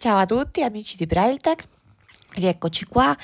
Ciao 0.00 0.16
a 0.16 0.24
tutti 0.24 0.62
amici 0.62 0.96
di 0.96 1.04
BrailleTech, 1.04 1.68
rieccoci 2.30 2.86
qua 2.86 3.14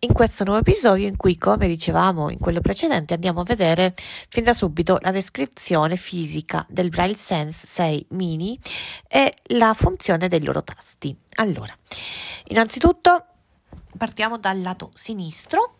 in 0.00 0.12
questo 0.12 0.42
nuovo 0.42 0.58
episodio 0.58 1.06
in 1.06 1.16
cui, 1.16 1.38
come 1.38 1.68
dicevamo 1.68 2.30
in 2.30 2.40
quello 2.40 2.60
precedente, 2.60 3.14
andiamo 3.14 3.42
a 3.42 3.44
vedere 3.44 3.94
fin 4.28 4.42
da 4.42 4.52
subito 4.52 4.98
la 5.02 5.12
descrizione 5.12 5.94
fisica 5.94 6.66
del 6.68 6.88
Braille 6.88 7.14
Sense 7.14 7.64
6 7.68 8.06
Mini 8.08 8.58
e 9.06 9.32
la 9.50 9.72
funzione 9.72 10.26
dei 10.26 10.42
loro 10.42 10.64
tasti. 10.64 11.16
Allora, 11.36 11.72
innanzitutto 12.46 13.26
partiamo 13.96 14.36
dal 14.36 14.60
lato 14.60 14.90
sinistro 14.94 15.76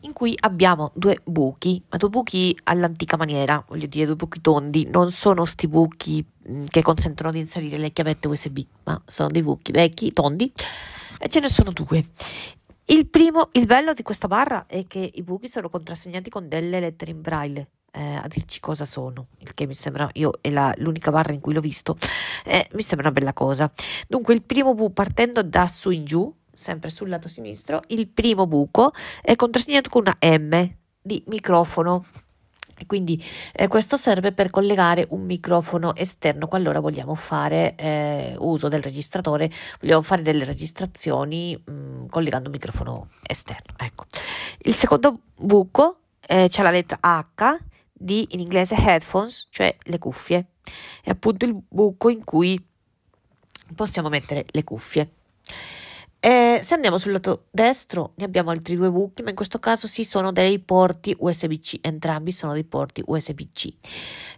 in 0.00 0.12
cui 0.12 0.36
abbiamo 0.40 0.90
due 0.94 1.20
buchi, 1.24 1.82
ma 1.90 1.96
due 1.96 2.08
buchi 2.08 2.58
all'antica 2.64 3.16
maniera, 3.16 3.62
voglio 3.66 3.86
dire 3.86 4.06
due 4.06 4.16
buchi 4.16 4.40
tondi, 4.40 4.88
non 4.90 5.10
sono 5.10 5.44
sti 5.44 5.68
buchi 5.68 6.24
mm, 6.48 6.64
che 6.66 6.82
consentono 6.82 7.30
di 7.30 7.38
inserire 7.38 7.78
le 7.78 7.92
chiavette 7.92 8.28
USB, 8.28 8.60
ma 8.84 9.00
sono 9.06 9.28
dei 9.28 9.42
buchi 9.42 9.72
vecchi, 9.72 10.12
tondi, 10.12 10.52
e 11.18 11.28
ce 11.28 11.40
ne 11.40 11.48
sono 11.48 11.70
due. 11.72 12.04
Il 12.86 13.06
primo, 13.08 13.48
il 13.52 13.64
bello 13.64 13.94
di 13.94 14.02
questa 14.02 14.28
barra 14.28 14.66
è 14.66 14.86
che 14.86 15.10
i 15.14 15.22
buchi 15.22 15.48
sono 15.48 15.70
contrassegnati 15.70 16.28
con 16.28 16.48
delle 16.48 16.80
lettere 16.80 17.12
in 17.12 17.22
braille. 17.22 17.68
Eh, 17.96 18.16
a 18.16 18.26
dirci 18.26 18.58
cosa 18.58 18.84
sono, 18.84 19.28
il 19.38 19.54
che 19.54 19.66
mi 19.66 19.72
sembra, 19.72 20.08
io 20.14 20.32
è 20.40 20.50
la, 20.50 20.74
l'unica 20.78 21.12
barra 21.12 21.32
in 21.32 21.40
cui 21.40 21.54
l'ho 21.54 21.60
visto, 21.60 21.96
eh, 22.44 22.68
mi 22.72 22.82
sembra 22.82 23.08
una 23.08 23.16
bella 23.16 23.32
cosa. 23.32 23.70
Dunque, 24.08 24.34
il 24.34 24.42
primo 24.42 24.74
buco 24.74 24.90
partendo 24.90 25.44
da 25.44 25.68
su 25.68 25.90
in 25.90 26.04
giù, 26.04 26.34
sempre 26.54 26.88
sul 26.88 27.08
lato 27.08 27.28
sinistro, 27.28 27.82
il 27.88 28.08
primo 28.08 28.46
buco 28.46 28.92
è 29.20 29.36
contrassegnato 29.36 29.90
con 29.90 30.02
una 30.02 30.38
M 30.38 30.74
di 31.02 31.22
microfono. 31.26 32.06
Quindi 32.86 33.22
eh, 33.52 33.68
questo 33.68 33.96
serve 33.96 34.32
per 34.32 34.50
collegare 34.50 35.06
un 35.10 35.24
microfono 35.24 35.94
esterno 35.94 36.48
qualora 36.48 36.80
vogliamo 36.80 37.14
fare 37.14 37.76
eh, 37.76 38.34
uso 38.38 38.68
del 38.68 38.82
registratore, 38.82 39.50
vogliamo 39.80 40.02
fare 40.02 40.22
delle 40.22 40.44
registrazioni 40.44 41.56
mh, 41.56 41.72
mm, 41.72 42.06
collegando 42.06 42.48
un 42.48 42.54
microfono 42.54 43.10
esterno. 43.26 43.74
Ecco. 43.78 44.06
Il 44.62 44.74
secondo 44.74 45.20
buco 45.36 45.98
eh, 46.26 46.48
c'è 46.48 46.62
la 46.62 46.70
lettera 46.70 47.00
H 47.00 47.58
di 47.92 48.26
in 48.30 48.40
inglese 48.40 48.74
headphones, 48.74 49.46
cioè 49.50 49.74
le 49.80 49.98
cuffie. 49.98 50.46
È 51.02 51.10
appunto 51.10 51.44
il 51.44 51.56
buco 51.68 52.08
in 52.08 52.24
cui 52.24 52.62
possiamo 53.74 54.08
mettere 54.08 54.44
le 54.50 54.64
cuffie. 54.64 55.10
E 56.24 56.60
se 56.62 56.72
andiamo 56.72 56.96
sul 56.96 57.12
lato 57.12 57.48
destro 57.50 58.14
ne 58.14 58.24
abbiamo 58.24 58.48
altri 58.48 58.76
due 58.76 58.90
buchi, 58.90 59.22
ma 59.22 59.28
in 59.28 59.36
questo 59.36 59.58
caso 59.58 59.86
sì 59.86 60.06
sono 60.06 60.32
dei 60.32 60.58
porti 60.58 61.14
USB-C, 61.18 61.80
entrambi 61.82 62.32
sono 62.32 62.54
dei 62.54 62.64
porti 62.64 63.02
USB-C. 63.04 63.68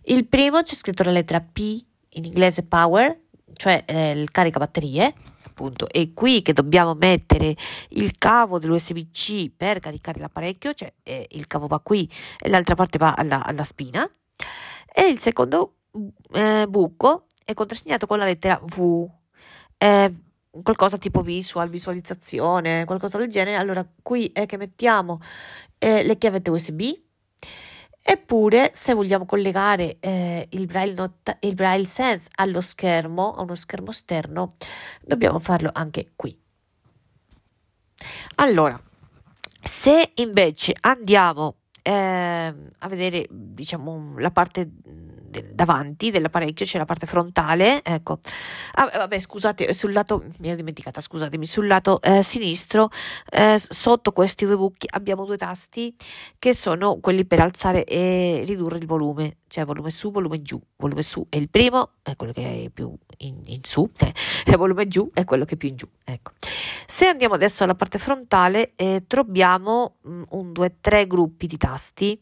Il 0.07 0.27
primo 0.27 0.63
c'è 0.63 0.75
scritto 0.75 1.05
la 1.05 1.13
lettera 1.13 1.41
P 1.41 1.81
in 2.09 2.25
inglese 2.25 2.65
power, 2.65 3.17
cioè 3.55 3.85
eh, 3.87 4.11
il 4.11 4.33
carica 4.33 4.59
batterie, 4.59 5.15
appunto, 5.45 5.89
è 5.89 6.13
qui 6.13 6.43
che 6.43 6.53
dobbiamo 6.53 6.95
mettere 6.95 7.55
il 7.91 8.19
cavo 8.19 8.59
dell'USB-C 8.59 9.53
per 9.57 9.79
caricare 9.79 10.19
l'apparecchio, 10.19 10.75
cioè 10.75 10.93
eh, 11.05 11.29
il 11.31 11.47
cavo 11.47 11.69
va 11.69 11.79
qui 11.79 12.11
e 12.41 12.49
l'altra 12.49 12.75
parte 12.75 12.99
va 12.99 13.13
alla, 13.13 13.45
alla 13.45 13.63
spina. 13.63 14.05
E 14.93 15.03
il 15.03 15.21
secondo 15.21 15.75
eh, 16.33 16.67
buco 16.69 17.27
è 17.45 17.55
contrassegnato 17.55 18.09
con 18.09 18.19
la 18.19 18.25
lettera 18.25 18.61
V. 18.61 19.09
Eh, 19.79 20.13
qualcosa 20.63 20.99
tipo 20.99 21.23
visual, 21.23 21.69
visualizzazione, 21.69 22.85
qualcosa 22.85 23.19
del 23.19 23.29
genere, 23.29 23.57
allora 23.57 23.87
qui 24.03 24.31
è 24.33 24.47
che 24.47 24.57
mettiamo 24.57 25.21
eh, 25.79 26.03
le 26.05 26.17
chiavette 26.17 26.51
USB. 26.51 26.83
Eppure, 28.09 28.71
se 28.73 28.95
vogliamo 28.95 29.27
collegare 29.27 29.97
eh, 29.99 30.47
il, 30.51 30.67
Braille 30.67 30.95
Not- 30.95 31.39
il 31.41 31.55
Braille 31.55 31.87
Sense 31.87 32.29
allo 32.37 32.61
schermo, 32.61 33.35
a 33.35 33.43
uno 33.43 33.57
schermo 33.57 33.91
esterno, 33.91 34.55
dobbiamo 35.03 35.41
farlo 35.41 35.71
anche 35.73 36.13
qui. 36.15 36.39
Allora, 38.37 38.81
se 39.61 40.13
invece 40.15 40.73
andiamo 40.83 41.57
eh, 41.83 41.93
a 41.93 42.89
vedere, 42.89 43.27
diciamo, 43.29 44.19
la 44.19 44.31
parte 44.31 44.71
davanti 45.53 46.11
dell'apparecchio 46.11 46.65
c'è 46.65 46.79
la 46.79 46.85
parte 46.85 47.07
frontale, 47.07 47.83
ecco. 47.83 48.19
Ah, 48.75 48.91
eh, 48.93 48.99
vabbè, 48.99 49.19
scusate, 49.19 49.73
sul 49.73 49.93
lato, 49.93 50.25
mi 50.39 50.49
ero 50.49 50.57
dimenticata, 50.57 51.01
scusatemi, 51.01 51.47
sul 51.47 51.67
lato 51.67 52.01
eh, 52.03 52.23
sinistro, 52.23 52.89
eh, 53.31 53.57
sotto 53.59 54.13
questi 54.13 54.45
due 54.45 54.57
buchi 54.57 54.87
abbiamo 54.91 55.25
due 55.25 55.37
tasti 55.37 55.95
che 56.39 56.55
sono 56.55 56.99
quelli 57.01 57.25
per 57.25 57.41
alzare 57.41 57.85
e 57.85 58.43
ridurre 58.45 58.79
il 58.79 58.87
volume, 58.87 59.39
cioè 59.49 59.65
volume 59.65 59.91
su, 59.91 60.11
volume 60.11 60.43
giù. 60.43 60.61
Volume 60.77 61.03
su 61.03 61.27
è 61.29 61.37
il 61.37 61.49
primo, 61.49 61.93
è 62.03 62.17
quello 62.17 62.33
che 62.33 62.65
è 62.65 62.69
più 62.71 62.95
in, 63.19 63.43
in 63.47 63.61
su, 63.63 63.89
eh, 64.01 64.13
e 64.45 64.57
volume 64.57 64.87
giù 64.87 65.09
è 65.13 65.25
quello 65.25 65.45
che 65.45 65.55
è 65.55 65.57
più 65.57 65.69
in 65.69 65.77
giù, 65.77 65.89
ecco. 66.05 66.33
Se 66.87 67.07
andiamo 67.07 67.35
adesso 67.35 67.65
alla 67.65 67.75
parte 67.75 67.99
frontale, 67.99 68.73
eh, 68.77 69.05
troviamo 69.07 69.97
un, 70.31 70.53
due, 70.53 70.77
tre 70.81 71.07
gruppi 71.07 71.47
di 71.47 71.57
tasti. 71.57 72.19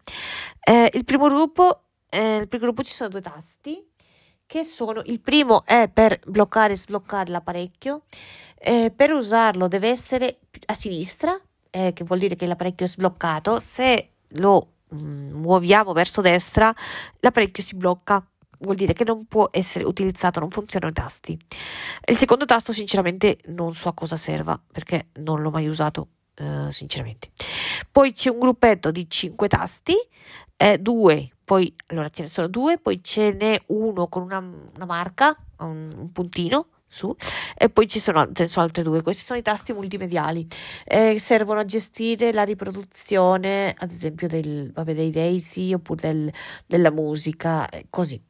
Eh, 0.61 0.91
il 0.95 1.05
primo 1.05 1.29
gruppo 1.29 1.84
eh, 2.15 2.47
primo 2.49 2.65
gruppo 2.65 2.83
ci 2.83 2.93
sono 2.93 3.09
due 3.09 3.21
tasti 3.21 3.85
che 4.47 4.65
sono 4.65 5.03
il 5.07 5.21
primo 5.21 5.65
è 5.65 5.91
per 5.93 6.21
bloccare 6.27 6.75
e 6.75 6.77
sbloccare 6.77 7.31
l'apparecchio 7.31 8.03
eh, 8.59 8.93
per 8.95 9.11
usarlo 9.13 9.69
deve 9.69 9.89
essere 9.89 10.39
a 10.67 10.75
sinistra 10.75 11.39
eh, 11.71 11.93
che 11.93 12.05
vuol 12.05 12.21
dire 12.21 12.37
che 12.37 12.47
l'apparecchio 12.47 12.87
è 12.87 12.89
sbloccato 12.89 13.59
se 13.61 14.11
lo 14.37 14.75
mm, 14.95 15.33
muoviamo 15.33 15.93
verso 15.93 16.21
destra 16.21 16.73
l'apparecchio 17.21 17.63
si 17.63 17.75
blocca 17.75 18.23
vuol 18.61 18.77
dire 18.77 18.93
che 18.93 19.05
non 19.05 19.27
può 19.27 19.49
essere 19.51 19.85
utilizzato, 19.85 20.41
non 20.41 20.49
funzionano 20.49 20.91
i 20.91 20.95
tasti. 20.95 21.39
Il 22.07 22.17
secondo 22.17 22.47
tasto, 22.47 22.73
sinceramente, 22.73 23.39
non 23.49 23.75
so 23.75 23.89
a 23.89 23.93
cosa 23.93 24.17
serva 24.17 24.59
perché 24.73 25.09
non 25.17 25.43
l'ho 25.43 25.51
mai 25.51 25.67
usato, 25.69 26.09
eh, 26.35 26.69
sinceramente. 26.71 27.31
Poi 27.91 28.13
c'è 28.13 28.31
un 28.31 28.39
gruppetto 28.39 28.91
di 28.91 29.09
5 29.09 29.49
tasti, 29.49 29.95
eh, 30.57 30.79
due 30.79 31.34
poi 31.45 31.73
allora 31.89 32.09
ce 32.09 32.23
ne 32.23 32.29
sono 32.29 32.49
due, 32.49 32.79
poi 32.79 33.01
ce 33.03 33.33
n'è 33.33 33.61
uno 33.67 34.09
con 34.09 34.23
una, 34.23 34.39
una 34.39 34.85
marca, 34.85 35.37
un, 35.59 35.95
un, 35.97 36.13
puntino 36.13 36.69
su, 36.87 37.15
e 37.57 37.69
poi 37.69 37.87
ci 37.87 38.01
sono, 38.01 38.25
ce 38.33 38.45
ne 38.45 38.49
sono 38.49 38.65
altri 38.65 38.83
due. 38.83 39.03
Questi 39.03 39.25
sono 39.25 39.39
i 39.39 39.43
tasti 39.43 39.73
multimediali, 39.73 40.47
eh, 40.85 41.19
servono 41.19 41.61
a 41.61 41.65
gestire 41.65 42.33
la 42.33 42.45
riproduzione, 42.45 43.75
ad 43.77 43.91
esempio, 43.91 44.27
del, 44.27 44.73
vabbè, 44.73 44.95
dei 44.95 45.11
Daisy 45.11 45.75
oppure 45.75 46.13
del, 46.13 46.33
della 46.67 46.91
musica, 46.91 47.69
eh, 47.69 47.87
così. 47.91 48.21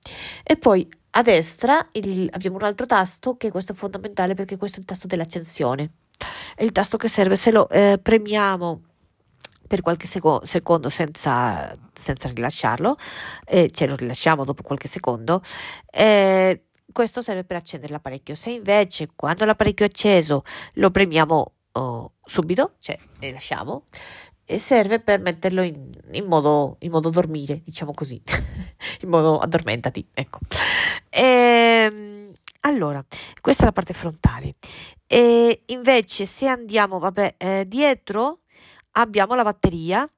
E 0.42 0.56
poi 0.56 0.88
a 1.16 1.22
destra 1.22 1.84
il, 1.92 2.28
abbiamo 2.32 2.56
un 2.56 2.64
altro 2.64 2.86
tasto 2.86 3.36
che 3.36 3.52
questo 3.52 3.72
è 3.72 3.74
fondamentale 3.76 4.34
perché 4.34 4.56
questo 4.56 4.78
è 4.78 4.80
il 4.80 4.86
tasto 4.86 5.06
dell'accensione. 5.06 5.90
È 6.56 6.64
il 6.64 6.72
tasto 6.72 6.96
che 6.96 7.08
serve 7.08 7.36
se 7.36 7.52
lo 7.52 7.68
eh, 7.68 7.98
premiamo 8.02 8.82
per 9.74 9.82
qualche 9.82 10.06
seco- 10.06 10.44
secondo 10.44 10.88
senza, 10.88 11.76
senza 11.92 12.28
rilasciarlo, 12.28 12.96
eh, 13.44 13.68
ce 13.72 13.86
lo 13.86 13.96
rilasciamo 13.96 14.44
dopo 14.44 14.62
qualche 14.62 14.86
secondo. 14.86 15.42
Eh, 15.90 16.66
questo 16.92 17.22
serve 17.22 17.42
per 17.42 17.56
accendere 17.56 17.92
l'apparecchio. 17.92 18.36
Se 18.36 18.50
invece 18.50 19.08
quando 19.16 19.44
l'apparecchio 19.44 19.84
è 19.84 19.88
acceso 19.88 20.44
lo 20.74 20.92
premiamo 20.92 21.54
oh, 21.72 22.12
subito, 22.24 22.74
cioè 22.78 22.96
rilasciamo, 23.18 23.86
e 24.44 24.58
serve 24.58 25.00
per 25.00 25.18
metterlo 25.18 25.62
in, 25.62 25.92
in, 26.12 26.26
modo, 26.26 26.76
in 26.80 26.92
modo 26.92 27.10
dormire, 27.10 27.60
diciamo 27.64 27.92
così, 27.92 28.22
in 29.02 29.08
modo 29.08 29.38
addormentati, 29.38 30.06
ecco. 30.14 30.38
E, 31.10 31.20
ehm, 31.20 32.32
allora, 32.60 33.04
questa 33.40 33.62
è 33.62 33.66
la 33.66 33.72
parte 33.72 33.92
frontale. 33.92 34.54
E 35.04 35.62
invece 35.66 36.26
se 36.26 36.46
andiamo, 36.46 37.00
vabbè, 37.00 37.34
eh, 37.38 37.64
dietro 37.66 38.43
abbiamo 38.94 39.34
la 39.34 39.42
batteria 39.42 40.08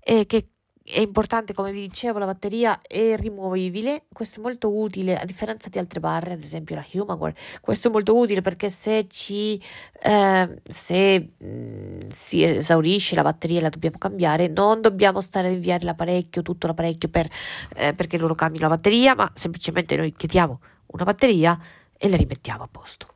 eh, 0.00 0.26
che 0.26 0.48
è 0.88 1.00
importante, 1.00 1.52
come 1.52 1.72
vi 1.72 1.80
dicevo, 1.80 2.20
la 2.20 2.26
batteria 2.26 2.80
è 2.80 3.16
rimuovibile, 3.16 4.04
questo 4.12 4.38
è 4.38 4.42
molto 4.42 4.72
utile 4.72 5.18
a 5.18 5.24
differenza 5.24 5.68
di 5.68 5.78
altre 5.78 5.98
barre, 5.98 6.34
ad 6.34 6.42
esempio 6.42 6.76
la 6.76 6.86
Humanware. 6.92 7.34
Questo 7.60 7.88
è 7.88 7.90
molto 7.90 8.16
utile 8.16 8.40
perché 8.40 8.70
se 8.70 9.08
ci 9.08 9.60
eh, 10.00 10.60
se 10.62 11.32
mh, 11.38 11.46
mm, 11.46 12.00
si 12.08 12.44
esaurisce 12.44 13.16
la 13.16 13.22
batteria 13.22 13.58
e 13.58 13.62
la 13.62 13.68
dobbiamo 13.68 13.98
cambiare, 13.98 14.46
non 14.46 14.80
dobbiamo 14.80 15.20
stare 15.20 15.48
a 15.48 15.50
inviare 15.50 15.84
l'apparecchio, 15.84 16.42
tutto 16.42 16.68
l'apparecchio 16.68 17.08
per, 17.08 17.28
eh, 17.74 17.92
perché 17.92 18.16
loro 18.16 18.36
cambiano 18.36 18.68
la 18.68 18.76
batteria, 18.76 19.16
ma 19.16 19.28
semplicemente 19.34 19.96
noi 19.96 20.12
chiediamo 20.12 20.60
una 20.86 21.04
batteria 21.04 21.58
e 21.98 22.08
la 22.08 22.16
rimettiamo 22.16 22.62
a 22.62 22.68
posto. 22.70 23.14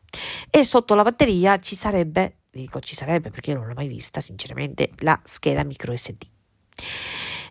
E 0.51 0.65
sotto 0.65 0.97
la 0.97 1.03
batteria 1.03 1.57
ci 1.59 1.77
sarebbe 1.77 2.40
dico 2.51 2.81
ci 2.81 2.95
sarebbe 2.95 3.31
perché 3.31 3.51
io 3.51 3.59
non 3.59 3.69
l'ho 3.69 3.75
mai 3.75 3.89
vista 3.89 4.21
sinceramente, 4.21 4.91
la 4.99 5.21
scheda 5.25 5.65
micro 5.65 5.97
SD. 5.97 6.23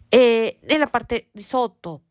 E 0.07 0.60
nella 0.63 0.88
parte 0.88 1.30
di 1.31 1.42
sotto, 1.42 2.01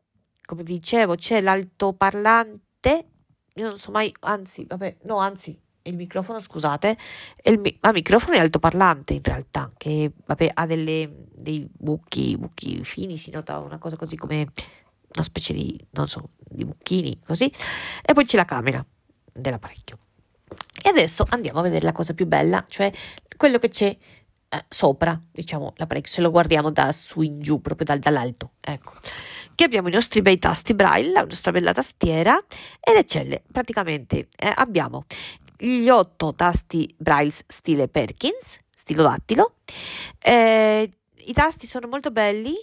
come 0.44 0.62
vi 0.62 0.74
dicevo, 0.74 1.14
c'è 1.16 1.40
l'altoparlante, 1.40 3.08
io 3.54 3.66
non 3.66 3.76
so 3.76 3.90
mai, 3.90 4.14
anzi, 4.20 4.64
vabbè, 4.64 4.98
no, 5.02 5.16
anzi, 5.18 5.58
il 5.82 5.96
microfono, 5.96 6.40
scusate, 6.40 6.96
il 7.44 7.58
mi- 7.58 7.76
ah, 7.80 7.92
microfono 7.92 8.36
è 8.36 8.38
altoparlante 8.40 9.14
in 9.14 9.22
realtà, 9.22 9.72
che 9.76 10.12
vabbè, 10.26 10.50
ha 10.54 10.66
delle, 10.66 11.26
dei 11.32 11.68
buchi, 11.70 12.36
buchi 12.36 12.84
fini, 12.84 13.16
si 13.16 13.30
nota 13.30 13.58
una 13.58 13.78
cosa 13.78 13.96
così 13.96 14.16
come 14.16 14.46
una 15.14 15.24
specie 15.24 15.52
di, 15.52 15.78
non 15.92 16.06
so, 16.06 16.30
di 16.38 16.64
buchini, 16.64 17.18
così, 17.24 17.50
e 18.04 18.12
poi 18.12 18.24
c'è 18.24 18.36
la 18.36 18.44
camera 18.44 18.84
dell'apparecchio. 19.32 19.98
E 20.82 20.88
adesso 20.88 21.26
andiamo 21.30 21.58
a 21.58 21.62
vedere 21.62 21.84
la 21.84 21.92
cosa 21.92 22.14
più 22.14 22.26
bella, 22.26 22.64
cioè 22.68 22.90
quello 23.36 23.58
che 23.58 23.68
c'è 23.68 23.86
eh, 24.50 24.64
sopra, 24.68 25.18
diciamo, 25.30 25.72
l'apparecchio, 25.76 26.10
se 26.10 26.20
lo 26.20 26.30
guardiamo 26.30 26.70
da 26.70 26.92
su 26.92 27.20
in 27.20 27.40
giù, 27.40 27.60
proprio 27.60 27.86
dal, 27.86 27.98
dall'alto, 27.98 28.52
ecco. 28.60 28.92
Qui 29.54 29.64
abbiamo 29.64 29.88
i 29.88 29.92
nostri 29.92 30.22
bei 30.22 30.38
tasti 30.38 30.72
braille, 30.74 31.10
la 31.10 31.24
nostra 31.24 31.50
bella 31.50 31.72
tastiera 31.72 32.40
e 32.80 32.92
le 32.92 33.04
celle. 33.04 33.42
Praticamente 33.50 34.28
eh, 34.36 34.52
abbiamo 34.54 35.04
gli 35.56 35.88
otto 35.88 36.32
tasti 36.34 36.94
braille 36.96 37.32
stile 37.48 37.88
Perkins, 37.88 38.60
stilo 38.70 39.02
dattilo. 39.02 39.54
Eh, 40.20 40.88
I 41.16 41.32
tasti 41.32 41.66
sono 41.66 41.88
molto 41.88 42.10
belli, 42.10 42.54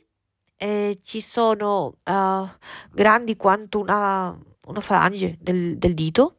ci 1.01 1.21
sono 1.21 1.97
uh, 2.03 2.49
grandi 2.91 3.35
quanto 3.35 3.79
una, 3.79 4.35
una 4.67 4.79
falange 4.79 5.37
del, 5.39 5.77
del 5.77 5.93
dito 5.93 6.37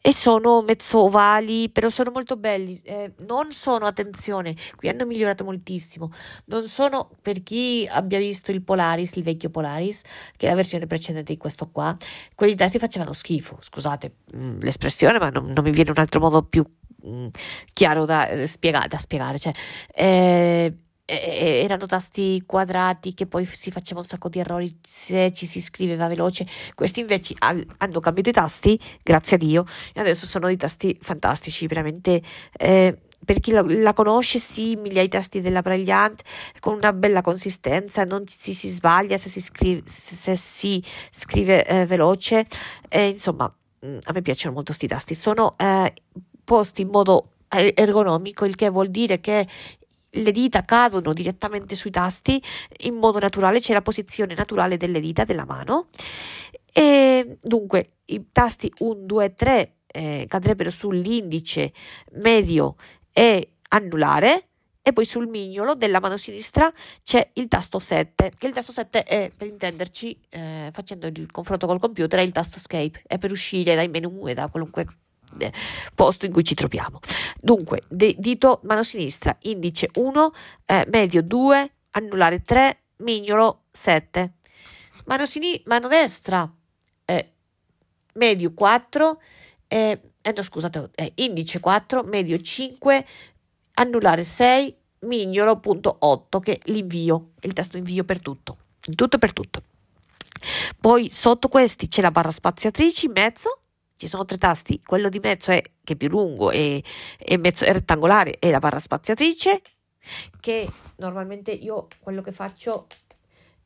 e 0.00 0.12
sono 0.12 0.62
mezzo 0.62 1.04
ovali, 1.04 1.70
però 1.70 1.88
sono 1.88 2.10
molto 2.12 2.36
belli. 2.36 2.80
Eh, 2.84 3.12
non 3.26 3.52
sono, 3.52 3.86
attenzione, 3.86 4.54
qui 4.76 4.88
hanno 4.88 5.04
migliorato 5.06 5.44
moltissimo. 5.44 6.12
Non 6.46 6.66
sono 6.68 7.10
per 7.20 7.42
chi 7.42 7.86
abbia 7.90 8.18
visto 8.18 8.50
il 8.50 8.62
Polaris, 8.62 9.16
il 9.16 9.24
vecchio 9.24 9.50
Polaris, 9.50 10.02
che 10.36 10.46
è 10.46 10.50
la 10.50 10.56
versione 10.56 10.86
precedente 10.86 11.32
di 11.32 11.38
questo 11.38 11.68
qua. 11.70 11.96
Quelli 12.34 12.54
testi 12.54 12.78
facevano 12.78 13.12
schifo, 13.12 13.58
scusate 13.60 14.14
mh, 14.32 14.40
mm, 14.40 14.60
l'espressione, 14.60 15.18
ma 15.18 15.30
non, 15.30 15.50
non, 15.50 15.64
mi 15.64 15.70
viene 15.70 15.90
un 15.90 15.98
altro 15.98 16.20
modo 16.20 16.42
più 16.42 16.64
mh, 17.02 17.10
mm, 17.10 17.26
chiaro 17.72 18.04
da, 18.04 18.28
eh, 18.28 18.46
spiega, 18.46 18.86
da 18.88 18.98
spiegare. 18.98 19.38
Cioè, 19.38 19.52
eh, 19.94 20.74
erano 21.08 21.86
tasti 21.86 22.42
quadrati 22.44 23.14
che 23.14 23.26
poi 23.26 23.46
si 23.46 23.70
faceva 23.70 24.00
un 24.00 24.06
sacco 24.06 24.28
di 24.28 24.40
errori 24.40 24.78
se 24.82 25.32
ci 25.32 25.46
si 25.46 25.60
scriveva 25.60 26.06
veloce. 26.06 26.46
Questi 26.74 27.00
invece 27.00 27.34
hanno 27.38 28.00
cambiato 28.00 28.28
i 28.28 28.32
tasti, 28.32 28.78
grazie 29.02 29.36
a 29.36 29.38
Dio, 29.38 29.64
e 29.94 30.00
adesso 30.00 30.26
sono 30.26 30.46
dei 30.46 30.56
tasti 30.56 30.96
fantastici, 31.00 31.66
veramente. 31.66 32.20
Eh, 32.52 32.98
per 33.24 33.40
chi 33.40 33.50
la, 33.50 33.62
la, 33.66 33.92
conosce, 33.92 34.38
simili 34.38 34.98
ai 34.98 35.08
tasti 35.08 35.40
della 35.40 35.60
Brilliant, 35.60 36.22
con 36.60 36.74
una 36.74 36.92
bella 36.92 37.20
consistenza, 37.20 38.04
non 38.04 38.26
si, 38.26 38.54
si 38.54 38.68
sbaglia 38.68 39.16
se 39.16 39.28
si 39.28 39.40
scrive, 39.40 39.82
se 39.86 40.34
si 40.34 40.82
scrive 41.10 41.66
eh, 41.66 41.84
veloce. 41.84 42.46
Eh, 42.88 43.08
insomma, 43.08 43.52
mm, 43.84 43.98
a 44.04 44.12
me 44.12 44.22
piacciono 44.22 44.54
molto 44.54 44.68
questi 44.68 44.86
tasti. 44.86 45.14
Sono 45.14 45.56
eh, 45.58 45.92
posti 46.44 46.82
in 46.82 46.88
modo 46.88 47.32
eh, 47.50 47.72
ergonomico, 47.76 48.44
il 48.44 48.54
che 48.54 48.70
vuol 48.70 48.88
dire 48.88 49.20
che 49.20 49.46
le 50.22 50.32
dita 50.32 50.64
cadono 50.64 51.12
direttamente 51.12 51.74
sui 51.74 51.90
tasti 51.90 52.42
in 52.80 52.94
modo 52.94 53.18
naturale, 53.18 53.60
c'è 53.60 53.72
la 53.72 53.82
posizione 53.82 54.34
naturale 54.34 54.76
delle 54.76 55.00
dita 55.00 55.24
della 55.24 55.44
mano. 55.44 55.88
E 56.72 57.38
dunque 57.40 57.98
i 58.06 58.26
tasti 58.30 58.72
1, 58.78 59.00
2, 59.04 59.34
3 59.34 59.72
eh, 59.86 60.26
cadrebbero 60.28 60.70
sull'indice 60.70 61.72
medio 62.12 62.76
e 63.12 63.54
anulare 63.70 64.48
e 64.82 64.92
poi 64.92 65.04
sul 65.04 65.26
mignolo 65.26 65.74
della 65.74 66.00
mano 66.00 66.16
sinistra 66.16 66.72
c'è 67.02 67.30
il 67.34 67.48
tasto 67.48 67.78
7, 67.78 68.32
che 68.38 68.46
il 68.46 68.52
tasto 68.52 68.72
7 68.72 69.02
è 69.02 69.30
per 69.36 69.46
intenderci, 69.46 70.18
eh, 70.30 70.70
facendo 70.72 71.06
il 71.08 71.30
confronto 71.30 71.66
col 71.66 71.78
computer, 71.78 72.20
è 72.20 72.22
il 72.22 72.32
tasto 72.32 72.56
escape, 72.56 73.02
è 73.06 73.18
per 73.18 73.30
uscire 73.30 73.74
dai 73.74 73.88
menu 73.88 74.26
e 74.28 74.34
da 74.34 74.48
qualunque 74.48 74.86
posto 75.94 76.26
in 76.26 76.32
cui 76.32 76.44
ci 76.44 76.54
troviamo. 76.54 77.00
Dunque, 77.40 77.82
de- 77.88 78.14
dito 78.18 78.60
mano 78.64 78.82
sinistra, 78.82 79.36
indice 79.42 79.88
1, 79.94 80.32
eh, 80.66 80.86
medio 80.90 81.22
2, 81.22 81.72
annullare 81.92 82.42
3, 82.42 82.82
mignolo 82.98 83.64
7. 83.70 84.34
Mano, 85.06 85.26
sini- 85.26 85.60
mano 85.66 85.88
destra, 85.88 86.50
eh, 87.04 87.32
medio 88.14 88.52
4, 88.52 89.20
eh, 89.66 90.00
eh, 90.20 90.32
no 90.34 90.42
scusate, 90.42 90.90
eh, 90.94 91.12
indice 91.16 91.60
4, 91.60 92.02
medio 92.02 92.40
5, 92.40 93.06
annullare 93.74 94.24
6, 94.24 94.74
mignolo 95.00 95.58
punto 95.60 95.96
8, 96.00 96.40
che 96.40 96.54
è 96.54 96.58
l'invio, 96.70 97.30
il 97.40 97.52
testo 97.52 97.76
invio 97.76 98.04
per 98.04 98.20
tutto, 98.20 98.56
in 98.86 98.94
tutto 98.94 99.16
e 99.16 99.18
per 99.18 99.32
tutto. 99.32 99.62
Poi 100.80 101.10
sotto 101.10 101.48
questi 101.48 101.88
c'è 101.88 102.00
la 102.00 102.10
barra 102.10 102.30
spaziatrice 102.30 103.06
in 103.06 103.12
mezzo, 103.12 103.62
ci 103.98 104.08
sono 104.08 104.24
tre 104.24 104.38
tasti, 104.38 104.80
quello 104.84 105.08
di 105.08 105.18
mezzo 105.18 105.50
è 105.50 105.60
che 105.84 105.92
è 105.92 105.96
più 105.96 106.08
lungo 106.08 106.50
e, 106.50 106.82
e 107.18 107.36
mezzo, 107.36 107.64
è 107.64 107.72
rettangolare 107.72 108.38
è 108.38 108.50
la 108.50 108.60
barra 108.60 108.78
spaziatrice 108.78 109.60
che 110.40 110.70
normalmente 110.96 111.50
io 111.50 111.88
quello 112.00 112.22
che 112.22 112.32
faccio 112.32 112.86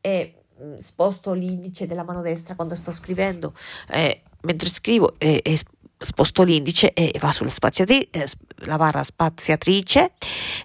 è 0.01 0.33
mm, 0.61 0.79
sposto 0.79 1.35
l'indice 1.35 1.87
della 1.87 2.03
mano 2.03 2.23
destra 2.23 2.55
quando 2.55 2.75
sto 2.75 2.93
scrivendo 2.93 3.55
eh, 3.91 4.23
mentre 4.41 4.69
scrivo 4.69 5.15
e, 5.19 5.41
e 5.45 5.59
sposto 5.99 6.43
l'indice 6.43 6.93
e 6.95 7.17
va 7.21 7.31
sulla 7.31 7.51
spaziatrice, 7.51 8.09
eh, 8.11 8.27
la 8.67 8.77
barra 8.77 9.03
spaziatrice 9.03 10.13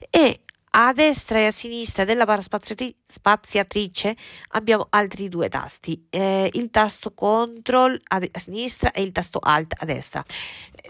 e 0.09 0.39
a 0.79 0.93
destra 0.93 1.39
e 1.39 1.45
a 1.45 1.51
sinistra 1.51 2.05
della 2.05 2.25
barra 2.25 2.41
spaziatri- 2.41 2.95
spaziatrice 3.03 4.15
abbiamo 4.49 4.85
altri 4.91 5.27
due 5.27 5.49
tasti, 5.49 6.05
eh, 6.09 6.51
il 6.53 6.69
tasto 6.69 7.13
Ctrl 7.15 7.99
a, 8.09 8.21
a, 8.31 8.39
sinistra 8.39 8.91
e 8.91 9.01
il 9.01 9.11
tasto 9.11 9.39
Alt 9.41 9.73
a 9.75 9.85
destra. 9.85 10.23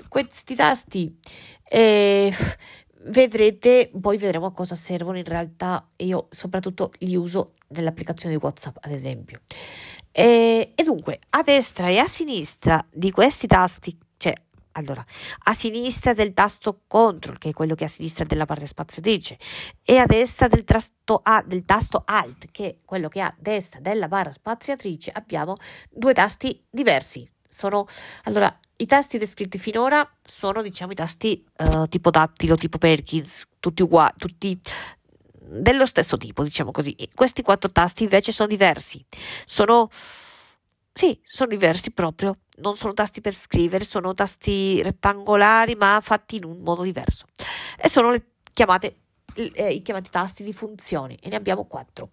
Questi 0.10 0.56
tasti 0.56 1.18
eh, 1.70 2.34
vedrete, 3.04 3.90
poi 3.98 4.18
vedremo 4.18 4.48
a 4.48 4.52
cosa 4.52 4.76
servono 4.76 5.18
in 5.18 5.24
realtà. 5.24 5.88
Io 5.98 6.28
soprattutto 6.32 6.92
li 7.00 7.16
uso 7.16 7.54
nell'applicazione 7.70 8.36
di 8.36 8.42
WhatsApp, 8.44 8.78
ad 8.82 8.92
esempio. 8.92 9.40
E, 10.12 10.74
e 10.76 10.84
dunque, 10.84 11.20
a 11.30 11.44
destra 11.44 11.88
e 11.88 11.98
a 11.98 12.08
sinistra 12.08 12.86
di 12.92 13.12
questi 13.12 13.48
tasti 13.48 13.98
allora, 14.78 15.04
a 15.44 15.54
sinistra 15.54 16.14
del 16.14 16.34
tasto 16.34 16.82
CTRL, 16.88 17.38
che 17.40 17.50
è 17.50 17.54
quello 17.54 17.74
che 17.74 17.84
è 17.84 17.88
a 17.88 17.90
sinistra 17.90 18.26
della 18.26 18.46
barra 18.46 18.66
spaziatrice, 18.66 19.38
e 19.84 19.98
a 19.98 20.06
destra 20.06 20.48
del 20.48 20.64
tasto, 20.64 21.20
a, 21.24 21.44
del 21.46 21.66
tasto 21.66 22.04
ALT, 22.06 22.52
che 22.52 22.66
è 22.68 22.78
quello 22.86 23.08
che 23.08 23.20
è 23.20 23.24
a 23.24 23.36
destra 23.40 23.80
della 23.80 24.08
barra 24.08 24.32
spaziatrice, 24.32 25.12
abbiamo 25.12 25.56
due 25.90 26.14
tasti 26.14 26.64
diversi. 26.70 27.28
Sono, 27.50 27.88
allora, 28.24 28.56
i 28.78 28.86
tasti 28.86 29.18
descritti 29.18 29.58
finora 29.58 30.08
sono, 30.22 30.62
diciamo, 30.62 30.92
i 30.92 30.96
tasti 30.96 31.44
uh, 31.58 31.88
tipo 31.88 32.12
dattilo, 32.12 32.56
tipo 32.56 32.78
Perkins, 32.78 33.46
tutti 33.60 33.82
uguali, 33.82 34.14
tutti 34.18 34.60
dello 35.40 35.86
stesso 35.88 36.18
tipo, 36.18 36.44
diciamo 36.44 36.72
così. 36.72 36.92
E 36.92 37.10
questi 37.16 37.42
quattro 37.42 37.72
tasti 37.72 38.04
invece 38.04 38.32
sono 38.32 38.50
diversi. 38.50 39.04
Sono 39.46 39.90
sì, 40.98 41.20
sono 41.24 41.50
diversi 41.50 41.92
proprio, 41.92 42.40
non 42.58 42.76
sono 42.76 42.94
tasti 42.94 43.22
per 43.22 43.34
scrivere, 43.34 43.84
sono 43.84 44.14
tasti 44.14 44.82
rettangolari 44.82 45.76
ma 45.76 46.00
fatti 46.02 46.38
in 46.38 46.46
un 46.46 46.60
modo 46.60 46.84
diverso. 46.84 47.26
E 47.78 47.90
sono 47.90 48.12
le 48.12 48.24
chiamate, 48.54 48.96
eh, 49.34 49.74
i 49.74 49.82
chiamati 49.82 50.10
tasti 50.10 50.44
di 50.44 50.54
funzioni 50.54 51.18
e 51.22 51.30
ne 51.30 51.36
abbiamo 51.36 51.66
quattro. 51.66 52.10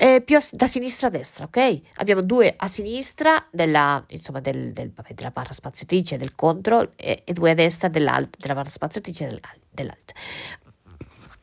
Eh, 0.00 0.22
più 0.22 0.36
a, 0.36 0.40
da 0.52 0.68
sinistra 0.68 1.08
a 1.08 1.10
destra, 1.10 1.44
ok? 1.46 1.80
Abbiamo 1.96 2.22
due 2.22 2.54
a 2.56 2.68
sinistra 2.68 3.44
della, 3.50 4.00
insomma, 4.10 4.38
del, 4.38 4.72
del, 4.72 4.92
vabbè, 4.94 5.12
della 5.12 5.30
barra 5.30 5.52
spaziatrice 5.52 6.16
del 6.16 6.36
control 6.36 6.92
e, 6.94 7.22
e 7.24 7.32
due 7.32 7.50
a 7.50 7.54
destra 7.54 7.88
della 7.88 8.24
barra 8.38 8.70
spaziatrice 8.70 9.40
dell'alt. 9.70 10.12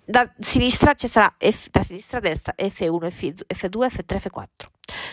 Da 0.06 0.32
sinistra 0.38 0.94
ci 0.94 1.08
sarà 1.08 1.34
F, 1.38 1.70
da 1.72 1.84
sinistra 1.84 2.20
a 2.20 2.22
destra 2.22 2.54
F1, 2.58 3.10
F, 3.54 3.68
2 3.68 3.88
F3, 3.88 4.16
F4. 4.18 4.46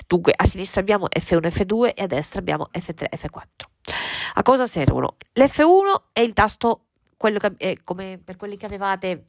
Dunque 0.06 0.32
a 0.36 0.44
sinistra 0.44 0.80
abbiamo 0.80 1.08
F1, 1.08 1.46
F2 1.48 1.94
e 1.94 2.02
a 2.02 2.06
destra 2.06 2.40
abbiamo 2.40 2.68
F3, 2.70 3.06
F4. 3.10 3.40
A 4.34 4.42
cosa 4.42 4.66
servono? 4.66 5.16
L'F1 5.34 6.10
è 6.12 6.20
il 6.20 6.32
tasto, 6.32 6.86
quello 7.16 7.38
che, 7.38 7.52
è 7.56 7.76
come 7.82 8.20
per 8.22 8.36
quelli 8.36 8.56
che 8.56 8.66
avevate, 8.66 9.24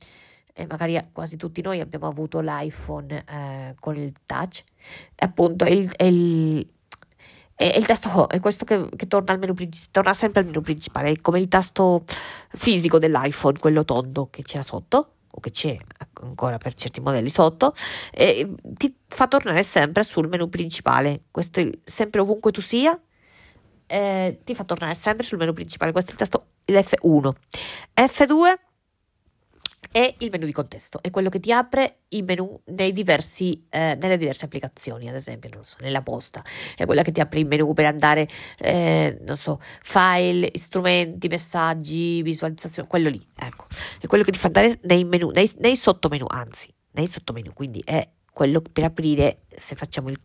eh, 0.53 0.65
magari 0.67 0.99
quasi 1.11 1.37
tutti 1.37 1.61
noi 1.61 1.79
abbiamo 1.79 2.07
avuto 2.07 2.39
l'iPhone 2.41 3.23
eh, 3.27 3.75
con 3.79 3.95
il 3.95 4.13
touch, 4.25 4.63
appunto 5.15 5.65
è 5.65 5.71
il, 5.71 5.91
è 5.95 6.03
il 6.03 6.67
è 7.55 7.77
il 7.77 7.85
tasto 7.85 8.27
è 8.29 8.39
questo 8.39 8.65
che, 8.65 8.89
che 8.95 9.07
torna, 9.07 9.37
menu, 9.37 9.53
torna 9.91 10.13
sempre 10.13 10.41
al 10.41 10.47
menu 10.47 10.61
principale, 10.61 11.11
è 11.11 11.21
come 11.21 11.39
il 11.39 11.47
tasto 11.47 12.03
fisico 12.49 12.97
dell'iPhone, 12.97 13.59
quello 13.59 13.85
tondo 13.85 14.27
che 14.29 14.41
c'era 14.41 14.63
sotto 14.63 15.13
o 15.35 15.39
che 15.39 15.49
c'è 15.49 15.77
ancora 16.21 16.57
per 16.57 16.73
certi 16.75 17.01
modelli 17.01 17.29
sotto, 17.29 17.73
e 18.11 18.53
ti 18.61 18.95
fa 19.07 19.27
tornare 19.27 19.63
sempre 19.63 20.03
sul 20.03 20.27
menu 20.27 20.47
principale. 20.49 21.21
Questo 21.31 21.59
è 21.59 21.69
sempre 21.83 22.21
ovunque 22.21 22.51
tu 22.51 22.61
sia, 22.61 22.97
eh, 23.87 24.39
ti 24.43 24.55
fa 24.55 24.63
tornare 24.63 24.95
sempre 24.95 25.25
sul 25.25 25.37
menu 25.37 25.53
principale. 25.53 25.91
Questo 25.91 26.11
è 26.11 26.13
il 26.13 26.19
tasto 26.19 26.47
F1. 26.65 27.31
F2 27.95 28.53
è 29.91 30.15
il 30.19 30.29
menu 30.31 30.45
di 30.45 30.51
contesto, 30.51 31.01
è 31.01 31.09
quello 31.09 31.29
che 31.29 31.39
ti 31.39 31.51
apre 31.51 31.99
i 32.09 32.21
menu 32.21 32.61
diversi, 32.65 33.65
eh, 33.69 33.97
nelle 33.99 34.17
diverse 34.17 34.45
applicazioni, 34.45 35.09
ad 35.09 35.15
esempio, 35.15 35.49
so, 35.61 35.77
nella 35.81 36.01
posta, 36.01 36.43
è 36.75 36.85
quella 36.85 37.01
che 37.01 37.11
ti 37.11 37.19
apre 37.19 37.39
il 37.39 37.47
menu 37.47 37.73
per 37.73 37.85
andare, 37.85 38.27
eh, 38.57 39.19
non 39.25 39.37
so, 39.37 39.59
file, 39.61 40.51
strumenti, 40.55 41.27
messaggi, 41.27 42.21
visualizzazione, 42.21 42.87
quello 42.87 43.09
lì, 43.09 43.21
ecco, 43.35 43.65
è 43.99 44.07
quello 44.07 44.23
che 44.23 44.31
ti 44.31 44.39
fa 44.39 44.47
andare 44.47 44.79
nei 44.83 45.03
menu, 45.03 45.29
nei, 45.31 45.49
nei 45.59 45.75
sottomenu, 45.75 46.25
anzi, 46.27 46.73
nei 46.91 47.07
sottomenu, 47.07 47.53
quindi 47.53 47.81
è 47.83 48.07
quello 48.31 48.61
per 48.61 48.83
aprire, 48.83 49.41
se 49.55 49.75
facciamo 49.75 50.09
il 50.09 50.17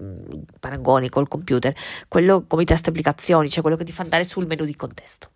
mm, 0.00 0.42
paragoni 0.58 1.08
col 1.08 1.28
computer, 1.28 1.74
quello 2.08 2.44
come 2.46 2.64
test 2.64 2.88
applicazioni, 2.88 3.48
cioè 3.48 3.62
quello 3.62 3.76
che 3.76 3.84
ti 3.84 3.92
fa 3.92 4.02
andare 4.02 4.24
sul 4.24 4.46
menu 4.46 4.64
di 4.64 4.74
contesto. 4.74 5.30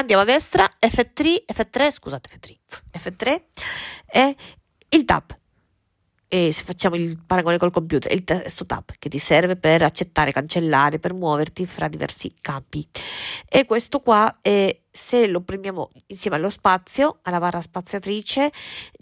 Andiamo 0.00 0.22
a 0.22 0.24
destra, 0.24 0.66
F3, 0.80 1.44
F3, 1.52 1.90
scusate, 1.90 2.30
F3, 2.30 2.54
F3 2.90 3.42
è 4.06 4.34
il 4.88 5.04
tab 5.04 5.38
e 6.26 6.52
se 6.52 6.62
facciamo 6.62 6.94
il 6.94 7.22
paragone 7.22 7.58
col 7.58 7.70
computer, 7.70 8.10
il 8.10 8.24
testo 8.24 8.64
tab 8.64 8.92
che 8.98 9.10
ti 9.10 9.18
serve 9.18 9.56
per 9.56 9.82
accettare, 9.82 10.32
cancellare, 10.32 10.98
per 10.98 11.12
muoverti 11.12 11.66
fra 11.66 11.86
diversi 11.88 12.32
campi. 12.40 12.88
E 13.46 13.66
questo 13.66 14.00
qua, 14.00 14.38
è, 14.40 14.74
se 14.90 15.26
lo 15.26 15.42
premiamo 15.42 15.90
insieme 16.06 16.38
allo 16.38 16.48
spazio, 16.48 17.18
alla 17.24 17.38
barra 17.38 17.60
spaziatrice, 17.60 18.50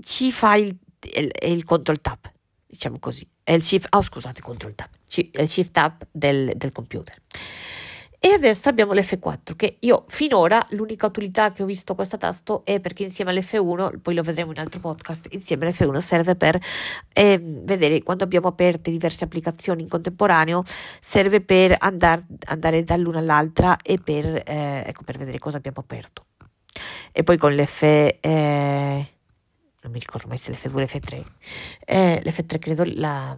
ci 0.03 0.33
fa 0.33 0.57
il, 0.57 0.77
il, 1.15 1.31
il 1.43 1.65
control 1.65 2.01
tab, 2.01 2.29
diciamo 2.67 2.99
così. 2.99 3.25
È 3.45 3.53
il 3.53 3.63
shift, 3.63 3.87
oh 3.95 4.03
scusate, 4.03 4.43
control 4.43 4.75
tab, 4.75 4.91
è 5.31 5.43
il 5.43 5.49
shift 5.49 5.71
tab 5.71 6.09
del, 6.11 6.55
del 6.57 6.73
computer. 6.73 7.15
E 8.29 8.33
a 8.33 8.39
destra 8.39 8.69
abbiamo 8.69 8.93
l'F4 8.93 9.57
che 9.57 9.79
io 9.81 10.05
finora 10.07 10.63
l'unica 10.73 11.07
utilità 11.07 11.51
che 11.51 11.63
ho 11.63 11.65
visto 11.65 11.95
questo 11.95 12.19
tasto 12.19 12.63
è 12.67 12.79
perché 12.79 13.03
insieme 13.03 13.31
all'F1, 13.31 14.03
poi 14.03 14.15
lo 14.15 14.23
vedremo 14.23 14.51
in 14.51 14.59
altro 14.59 14.81
podcast, 14.81 15.29
insieme 15.31 15.67
all'F1 15.67 15.97
serve 16.01 16.37
per 16.37 16.61
eh, 17.15 17.41
vedere 17.41 18.03
quando 18.03 18.25
abbiamo 18.25 18.49
aperte 18.49 18.91
diverse 18.91 19.25
applicazioni 19.25 19.81
in 19.81 19.89
contemporaneo, 19.89 20.63
serve 21.01 21.41
per 21.41 21.75
andar, 21.79 22.23
andare 22.49 22.85
dall'una 22.85 23.21
all'altra 23.21 23.79
e 23.79 23.97
per, 23.97 24.27
eh, 24.45 24.83
ecco, 24.85 25.05
per 25.05 25.17
vedere 25.17 25.39
cosa 25.39 25.57
abbiamo 25.57 25.79
aperto. 25.81 26.25
E 27.11 27.23
poi 27.23 27.39
con 27.39 27.55
l'F... 27.55 27.83
Eh, 27.83 29.09
non 29.81 29.91
mi 29.91 29.99
ricordo 29.99 30.29
mai 30.29 30.37
se 30.37 30.53
l'F2 30.53 30.75
o 30.75 30.81
l'F3. 30.81 31.25
Eh, 31.87 32.21
L'F3 32.23 32.59
credo 32.59 32.83
la 32.85 33.35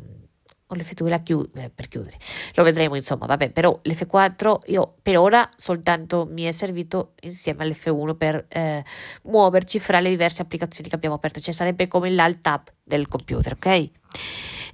o 0.71 0.75
l'F2 0.75 1.23
chiu- 1.23 1.51
eh, 1.57 1.71
per 1.71 1.89
chiudere. 1.89 2.17
Lo 2.55 2.63
vedremo 2.63 2.95
insomma, 2.95 3.27
vabbè, 3.27 3.51
però 3.51 3.79
l'F4 3.83 4.59
io 4.67 4.97
per 5.03 5.19
ora 5.19 5.49
soltanto 5.57 6.27
mi 6.31 6.45
è 6.45 6.53
servito 6.53 7.15
insieme 7.23 7.65
all'F1 7.65 8.17
per 8.17 8.47
eh, 8.49 8.85
muoverci 9.25 9.81
fra 9.81 10.01
le 10.01 10.09
diverse 10.11 10.43
applicazioni 10.43 10.89
che 10.89 10.95
abbiamo 10.95 11.17
aperte, 11.17 11.41
cioè 11.41 11.53
sarebbe 11.53 11.89
come 11.89 12.11
l'Alt 12.11 12.41
Tab 12.41 12.73
del 12.83 13.09
computer, 13.09 13.53
ok? 13.55 13.85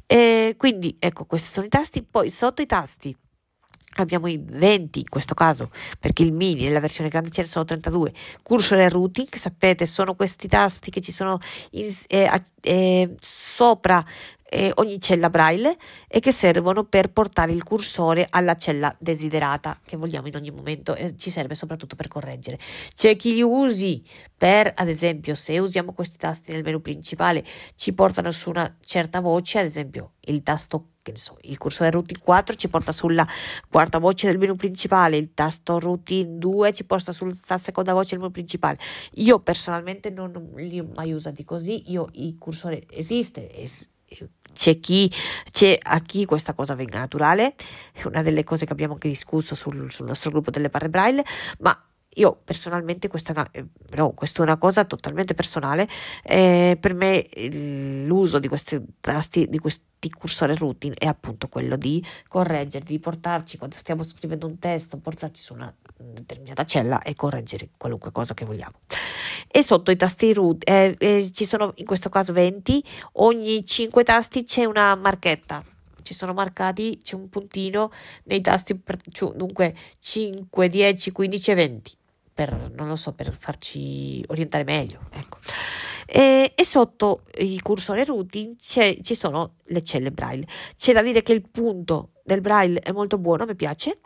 E 0.07 0.55
quindi 0.57 0.97
ecco, 0.99 1.25
questi 1.25 1.51
sono 1.51 1.67
i 1.67 1.69
tasti, 1.71 2.03
poi 2.03 2.31
sotto 2.31 2.63
i 2.63 2.67
tasti 2.67 3.17
abbiamo 3.97 4.27
i 4.27 4.43
20 4.43 4.99
in 5.01 5.09
questo 5.09 5.35
caso 5.35 5.71
perché 5.99 6.23
il 6.23 6.33
mini 6.33 6.65
nella 6.65 6.81
versione 6.81 7.09
grande 7.09 7.31
ce 7.31 7.43
ne 7.43 7.47
sono 7.47 7.65
32 7.65 8.13
cursor 8.43 8.79
e 8.79 8.89
routing 8.89 9.35
sapete 9.35 9.87
sono 9.87 10.15
questi 10.15 10.49
tasti 10.49 10.91
che 10.91 11.01
ci 11.01 11.13
sono 11.13 11.39
in, 11.71 11.91
eh, 12.09 12.43
eh, 12.61 13.15
sopra 13.19 14.05
eh, 14.49 14.73
ogni 14.77 15.01
cella 15.01 15.31
braille 15.31 15.77
e 16.09 16.21
che 16.21 16.33
servono 16.33 16.85
per 16.85 17.11
portare 17.11 17.53
il 17.53 17.63
cursore 17.63 18.27
alla 18.31 18.55
cella 18.57 18.95
desiderata 18.99 19.81
che 19.85 19.97
vogliamo 19.97 20.29
in 20.29 20.37
ogni 20.37 20.51
momento 20.51 20.95
e 20.95 21.17
ci 21.17 21.31
serve 21.31 21.55
soprattutto 21.55 21.97
per 21.97 22.09
correggere. 22.09 22.59
C'è 22.95 23.17
chi 23.17 23.35
li 23.35 23.43
usi 23.43 24.03
per, 24.37 24.73
ad 24.75 24.89
esempio, 24.89 25.35
se 25.35 25.59
usiamo 25.59 25.93
questi 25.93 26.17
tasti 26.17 26.53
nel 26.53 26.63
menu 26.63 26.81
principale, 26.81 27.45
ci 27.75 27.93
portano 27.93 28.31
su 28.31 28.51
una 28.51 28.77
certa 28.85 29.21
voce, 29.21 29.59
ad 29.59 29.65
esempio 29.65 30.13
il 30.29 30.43
tasto 30.43 30.91
che 31.03 31.13
ne 31.13 31.19
so, 31.19 31.37
il 31.43 31.57
cursore 31.57 31.91
routine 31.91 32.19
4 32.21 32.57
ci 32.57 32.69
porta 32.69 32.91
sulla 32.91 33.25
quarta 33.71 33.99
voce 33.99 34.27
del 34.27 34.39
menu 34.39 34.57
principale, 34.57 35.17
il 35.17 35.33
tasto 35.35 35.79
routine 35.79 36.37
2 36.37 36.73
ci 36.73 36.85
porta 36.85 37.13
sulla 37.13 37.59
seconda 37.59 37.93
voce 37.93 38.11
del 38.11 38.19
menu 38.19 38.33
principale. 38.33 38.79
Io 39.15 39.39
personalmente 39.39 40.11
non 40.11 40.51
li 40.57 40.81
ho 40.81 40.89
mai 40.95 41.13
usati 41.13 41.45
così, 41.45 41.91
io 41.93 42.09
il 42.15 42.37
cursore 42.39 42.87
esiste, 42.91 43.55
es- 43.55 43.89
c'è 44.57 44.81
chi, 44.81 45.13
c'è 45.53 45.79
a 45.81 46.01
chi 46.01 46.25
questa 46.25 46.55
cosa 46.55 46.75
venga 46.75 46.99
naturale, 46.99 47.55
è 47.93 48.07
una 48.07 48.23
delle 48.23 48.43
cose 48.43 48.67
che 48.67 48.73
abbiamo 48.73 48.95
anche 48.95 49.09
discusso 49.09 49.55
sul, 49.55 49.93
sul 49.93 50.07
nostro 50.07 50.31
gruppo 50.31 50.51
delle 50.51 50.71
barre 50.71 50.89
braille, 50.89 51.25
ma 51.61 51.79
io 52.17 52.41
personalmente 52.43 53.09
questa 53.09 53.33
è 53.33 53.39
una, 53.39 53.49
eh, 53.51 53.65
no, 53.97 54.13
questa 54.13 54.41
è 54.41 54.43
una 54.43 54.57
cosa 54.57 54.85
totalmente 54.85 55.35
personale. 55.35 55.87
Eh, 56.23 56.79
per 56.81 56.95
me 56.95 57.29
l'uso 58.07 58.39
di 58.39 58.49
questi 58.49 58.83
tasti, 59.01 59.47
di 59.49 59.59
questi 59.59 60.11
cursore 60.11 60.55
routine 60.55 60.95
è 60.95 61.07
appunto 61.07 61.49
quello 61.49 61.77
di 61.77 62.03
correggere, 62.29 62.85
di 62.85 62.99
portarci 62.99 63.59
quando 63.59 63.77
stiamo 63.77 64.03
scrivendo 64.03 64.47
un 64.47 64.59
testo, 64.59 64.97
portarci 64.97 65.43
su 65.43 65.55
una 65.55 65.75
determinata 65.99 66.65
cella 66.65 67.03
e 67.03 67.15
correggere 67.15 67.71
qualunque 67.77 68.13
cosa 68.13 68.35
che 68.35 68.45
vogliamo. 68.45 68.75
E 69.49 69.63
sotto 69.63 69.91
i 69.91 69.97
tasti 69.97 70.33
root 70.33 70.69
eh, 70.69 70.95
eh, 70.99 71.31
ci 71.33 71.47
sono 71.47 71.73
in 71.77 71.87
questo 71.87 72.09
caso 72.09 72.33
20, 72.33 72.83
ogni 73.15 73.65
5 73.65 74.05
tasti 74.05 74.45
c'è 74.45 74.65
una 74.65 74.95
marchetta 74.95 75.63
ci 76.07 76.15
sono 76.15 76.33
marcati, 76.33 77.01
c'è 77.03 77.17
un 77.17 77.29
puntino 77.29 77.91
nei 78.27 78.41
tasti, 78.41 78.77
per, 78.77 78.97
dunque 79.35 79.75
5, 79.99 80.69
10, 80.69 81.11
15 81.11 81.51
e 81.51 81.55
20 81.55 81.93
per, 82.37 82.71
non 82.75 82.87
lo 82.87 82.97
so, 82.97 83.15
per 83.15 83.35
farci 83.35 84.23
orientare 84.27 84.63
meglio, 84.63 85.01
ecco. 85.11 85.39
E, 86.05 86.53
e 86.55 86.65
sotto 86.67 87.23
il 87.39 87.63
cursore 87.63 88.05
routing 88.05 88.57
ci 88.59 89.15
sono 89.15 89.55
le 89.65 89.83
celle 89.83 90.11
braille. 90.11 90.47
C'è 90.77 90.93
da 90.93 91.01
dire 91.01 91.23
che 91.23 91.33
il 91.33 91.49
punto 91.49 92.11
del 92.23 92.43
braille 92.43 92.81
è 92.81 92.93
molto 92.93 93.17
buono, 93.17 93.47
mi 93.47 93.57
piace. 93.57 94.01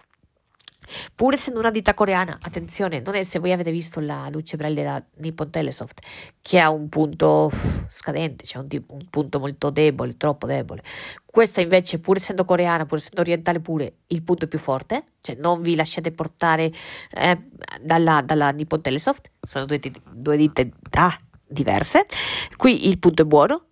Pur 1.15 1.35
essendo 1.35 1.59
una 1.61 1.71
ditta 1.71 1.95
coreana, 1.95 2.39
attenzione, 2.41 3.01
non 3.01 3.15
è 3.15 3.23
se 3.23 3.39
voi 3.39 3.53
avete 3.53 3.71
visto 3.71 4.01
la 4.01 4.29
luce 4.31 4.57
braille 4.57 4.83
della 4.83 5.03
Nippon 5.17 5.51
Telesoft, 5.51 6.01
che 6.41 6.59
ha 6.59 6.71
un 6.71 6.89
punto 6.89 7.51
scadente, 7.89 8.45
cioè 8.45 8.63
un, 8.63 8.83
un, 8.89 9.07
punto 9.11 9.39
molto 9.39 9.71
debole, 9.71 10.17
troppo 10.17 10.47
debole. 10.47 10.83
Questa 11.25 11.61
invece, 11.61 11.99
pur 11.99 12.17
essendo 12.17 12.45
coreana, 12.45 12.87
pur 12.87 12.99
essendo 12.99 13.21
orientale 13.21 13.61
pure, 13.61 13.99
il 14.09 14.23
punto 14.23 14.45
è 14.47 14.49
più 14.49 14.59
forte, 14.59 15.05
cioè 15.21 15.37
non 15.37 15.63
vi 15.63 15.75
lasciate 15.75 16.13
portare 16.13 16.73
eh, 17.13 17.39
dalla, 17.81 18.23
dalla 18.25 18.51
Nippon 18.51 18.81
Telesoft, 18.81 19.31
sono 19.41 19.65
due, 19.65 19.81
due 20.13 20.37
ditte 20.37 20.73
ah, 20.93 21.17
diverse. 21.47 22.07
Qui 22.57 22.89
il 22.89 22.99
punto 22.99 23.23
è 23.23 23.25
buono, 23.25 23.67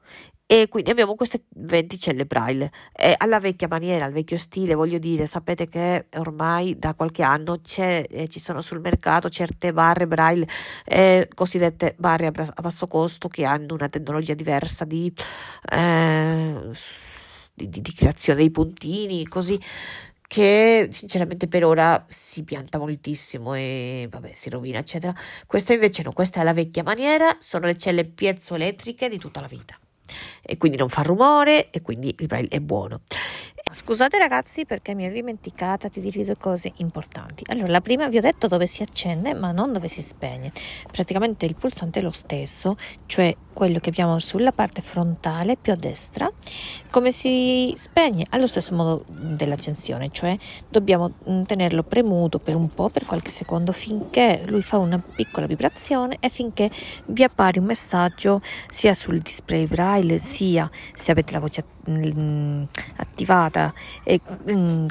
e 0.51 0.67
quindi 0.69 0.89
abbiamo 0.89 1.15
queste 1.15 1.43
20 1.57 1.99
celle 1.99 2.25
braille. 2.25 2.71
E 2.97 3.15
alla 3.19 3.39
vecchia 3.39 3.69
maniera, 3.69 4.07
al 4.07 4.13
vecchio 4.13 4.39
stile, 4.39 4.73
voglio 4.73 4.97
dire, 4.97 5.27
sapete 5.27 5.69
che 5.69 6.07
ormai 6.17 6.79
da 6.79 6.95
qualche 6.95 7.23
anno 7.23 7.61
eh, 7.77 8.27
ci 8.29 8.41
sono 8.41 8.63
sul 8.63 8.81
mercato 8.81 9.29
certe 9.29 9.75
barre 9.75 10.07
braille, 10.07 10.49
eh, 10.87 11.29
cosiddette 11.35 11.97
barre 11.99 12.29
a, 12.29 12.33
a, 12.35 12.63
basso 12.63 12.87
costo, 12.87 13.29
che 13.29 13.45
hanno 13.45 13.75
una 13.75 13.91
tecnologia 13.91 14.33
diversa 14.33 14.87
di, 14.87 15.13
eh, 15.71 16.71
di, 17.53 17.69
di, 17.69 17.93
creazione 17.93 18.39
dei 18.39 18.51
puntini, 18.51 19.27
così 19.29 19.61
che 20.27 20.89
sinceramente 20.91 21.47
per 21.47 21.65
ora 21.67 22.07
si 22.09 22.43
pianta 22.45 22.79
moltissimo 22.79 23.53
e 23.53 24.09
vabbè 24.11 24.33
si 24.33 24.49
rovina 24.49 24.79
eccetera. 24.79 25.15
Questa 25.47 25.75
invece 25.75 26.03
no 26.03 26.13
questa 26.13 26.41
è 26.41 26.45
la 26.45 26.55
vecchia 26.55 26.83
maniera 26.83 27.37
sono 27.39 27.67
le 27.67 27.77
celle 27.77 28.07
piezoelettriche 28.07 29.11
di 29.11 29.19
tutta 29.19 29.43
la 29.43 29.47
vita 29.47 29.79
e 30.43 30.57
quindi 30.57 30.79
non 30.79 30.89
fa 30.89 31.03
rumore 31.03 31.71
e 31.71 31.83
quindi 31.83 32.15
il 32.19 32.27
braille 32.27 32.49
è 32.49 32.61
buono. 32.61 33.01
Scusate 33.71 34.19
ragazzi 34.19 34.65
perché 34.65 34.95
mi 34.95 35.05
ero 35.05 35.13
dimenticata 35.13 35.89
di 35.89 36.01
dirvi 36.01 36.25
due 36.25 36.37
cose 36.37 36.73
importanti. 36.77 37.45
Allora, 37.49 37.69
la 37.69 37.81
prima 37.81 38.09
vi 38.09 38.17
ho 38.17 38.21
detto 38.21 38.47
dove 38.47 38.67
si 38.67 38.83
accende 38.83 39.35
ma 39.35 39.53
non 39.53 39.73
dove 39.73 39.89
si 39.89 40.01
spegne. 40.01 40.53
Praticamente 40.91 41.45
il 41.45 41.55
pulsante 41.55 42.01
è 42.01 42.03
lo 42.03 42.11
stesso, 42.11 42.77
cioè 43.07 43.35
quello 43.59 43.81
che 43.81 43.89
abbiamo 43.89 44.21
sulla 44.21 44.53
parte 44.53 44.83
frontale 44.83 45.57
più 45.57 45.73
a 45.73 45.75
destra. 45.75 46.31
Come 46.91 47.11
si 47.11 47.73
spegne? 47.77 48.25
Allo 48.31 48.47
stesso 48.47 48.73
modo 48.73 49.05
dell'accensione, 49.09 50.11
cioè 50.13 50.39
dobbiamo 50.69 51.15
mm, 51.29 51.43
tenerlo 51.43 51.83
premuto 51.83 52.39
per 52.39 52.55
un 52.55 52.69
po', 52.69 52.89
per 52.89 53.05
qualche 53.05 53.31
secondo, 53.31 53.73
finché 53.73 54.45
lui 54.47 54.63
fa 54.63 54.77
una 54.79 55.01
piccola 55.01 55.47
vibrazione 55.47 56.19
e 56.21 56.29
finché 56.29 56.71
vi 57.07 57.25
appare 57.25 57.59
un 57.59 57.65
messaggio 57.65 58.43
sia 58.71 58.95
sul 58.95 59.19
display 59.19 59.67
braille 59.67 60.19
sia 60.19 60.71
se 60.95 61.11
avete 61.11 61.33
la 61.33 61.41
voce 61.41 61.65
mm, 61.91 62.63
attivata 62.99 63.75
e 64.05 64.21
mm, 64.53 64.87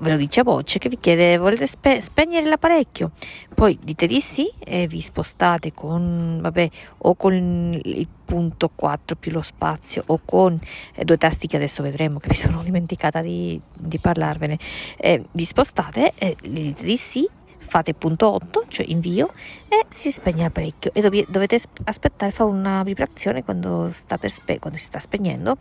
ve 0.00 0.10
lo 0.10 0.16
dice 0.16 0.40
a 0.40 0.44
voce 0.44 0.78
che 0.78 0.88
vi 0.88 0.98
chiede 0.98 1.38
volete 1.38 1.66
spe- 1.66 2.00
spegnere 2.00 2.46
l'apparecchio? 2.46 3.12
Poi 3.54 3.78
dite 3.82 4.06
di 4.06 4.20
sì 4.20 4.50
e 4.58 4.86
vi 4.86 5.00
spostate 5.00 5.72
con 5.72 6.38
vabbè 6.40 6.68
o 6.98 7.14
con 7.14 7.80
il 7.82 8.08
punto 8.24 8.70
4 8.74 9.16
più 9.16 9.32
lo 9.32 9.42
spazio 9.42 10.02
o 10.06 10.20
con 10.24 10.58
eh, 10.94 11.04
due 11.04 11.18
tasti 11.18 11.46
che 11.46 11.56
adesso 11.56 11.82
vedremo 11.82 12.18
che 12.18 12.28
vi 12.28 12.36
sono 12.36 12.62
dimenticata 12.64 13.20
di, 13.20 13.60
di 13.72 13.98
parlarvene. 13.98 14.58
Eh, 14.96 15.24
vi 15.32 15.44
spostate 15.44 16.12
e 16.16 16.36
dite 16.42 16.84
di 16.84 16.96
sì 16.96 17.28
fate 17.64 17.94
punto 17.94 18.30
8, 18.30 18.66
cioè 18.68 18.86
invio, 18.88 19.32
e 19.68 19.86
si 19.88 20.12
spegne 20.12 20.42
l'apparecchio 20.42 20.92
e 20.92 21.00
dov- 21.00 21.28
dovete 21.28 21.60
aspettare, 21.84 22.30
fa 22.30 22.44
una 22.44 22.82
vibrazione 22.82 23.42
quando, 23.42 23.90
spe- 23.90 24.58
quando 24.58 24.78
si 24.78 24.84
sta 24.84 24.98
spegnendo 24.98 25.56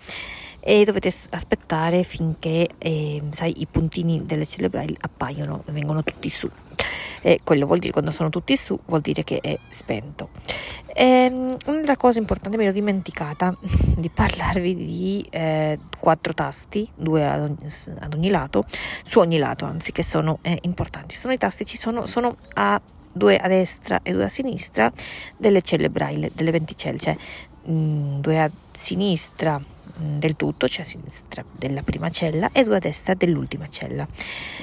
e 0.60 0.86
dovete 0.86 1.12
aspettare 1.32 2.04
finché 2.04 2.68
eh, 2.78 3.22
sai, 3.32 3.62
i 3.62 3.68
puntini 3.68 4.26
delle 4.26 4.46
braille 4.70 4.96
appaiono 5.00 5.64
e 5.66 5.72
vengono 5.72 6.04
tutti 6.04 6.30
su. 6.30 6.50
E 7.22 7.40
quello 7.44 7.66
vuol 7.66 7.80
dire 7.80 7.94
quando 7.94 8.12
sono 8.12 8.30
tutti 8.30 8.56
su 8.58 8.78
vuol 8.86 9.02
dire 9.02 9.24
che 9.24 9.40
è 9.40 9.58
spento. 9.70 10.30
Ehm, 10.96 11.58
un'altra 11.66 11.98
cosa 11.98 12.20
importante, 12.20 12.58
mi 12.58 12.64
ero 12.64 12.74
dimenticata 12.74 13.56
di 13.98 14.10
parlarvi 14.10 14.76
di 14.76 15.26
eh, 15.30 15.80
quattro 16.00 16.34
tasti, 16.34 16.88
due 16.94 17.28
ad 17.28 17.42
ogni, 17.42 17.72
ad 18.00 18.14
ogni, 18.14 18.30
lato, 18.30 18.66
su 19.04 19.20
ogni 19.20 19.38
lato 19.38 19.66
anzi, 19.66 19.92
che 19.92 20.04
sono 20.04 20.40
eh, 20.42 20.60
importanti. 20.62 21.16
Sono 21.16 21.34
i 21.34 21.38
tasti, 21.38 21.66
ci 21.66 21.78
sono, 21.78 22.06
sono 22.06 22.38
a 22.54 22.80
due 23.16 23.38
a 23.38 23.48
destra 23.48 24.00
e 24.02 24.12
due 24.12 24.26
a 24.26 24.30
sinistra 24.30 24.92
delle 25.38 25.62
celle 25.62 25.90
braille, 25.90 26.32
delle 26.34 26.52
venticelle, 26.52 27.00
cioè 27.00 27.16
mh, 27.66 27.74
mm, 27.74 28.20
due 28.20 28.42
a 28.42 28.52
sinistra 28.72 29.62
del 29.96 30.36
tutto, 30.36 30.68
cioè 30.68 30.82
a 30.82 30.88
sinistra 30.88 31.44
della 31.52 31.82
prima 31.82 32.10
cella 32.10 32.50
e 32.52 32.64
due 32.64 32.78
a 32.78 32.80
destra 32.80 33.14
dell'ultima 33.14 33.68
cella. 33.68 34.08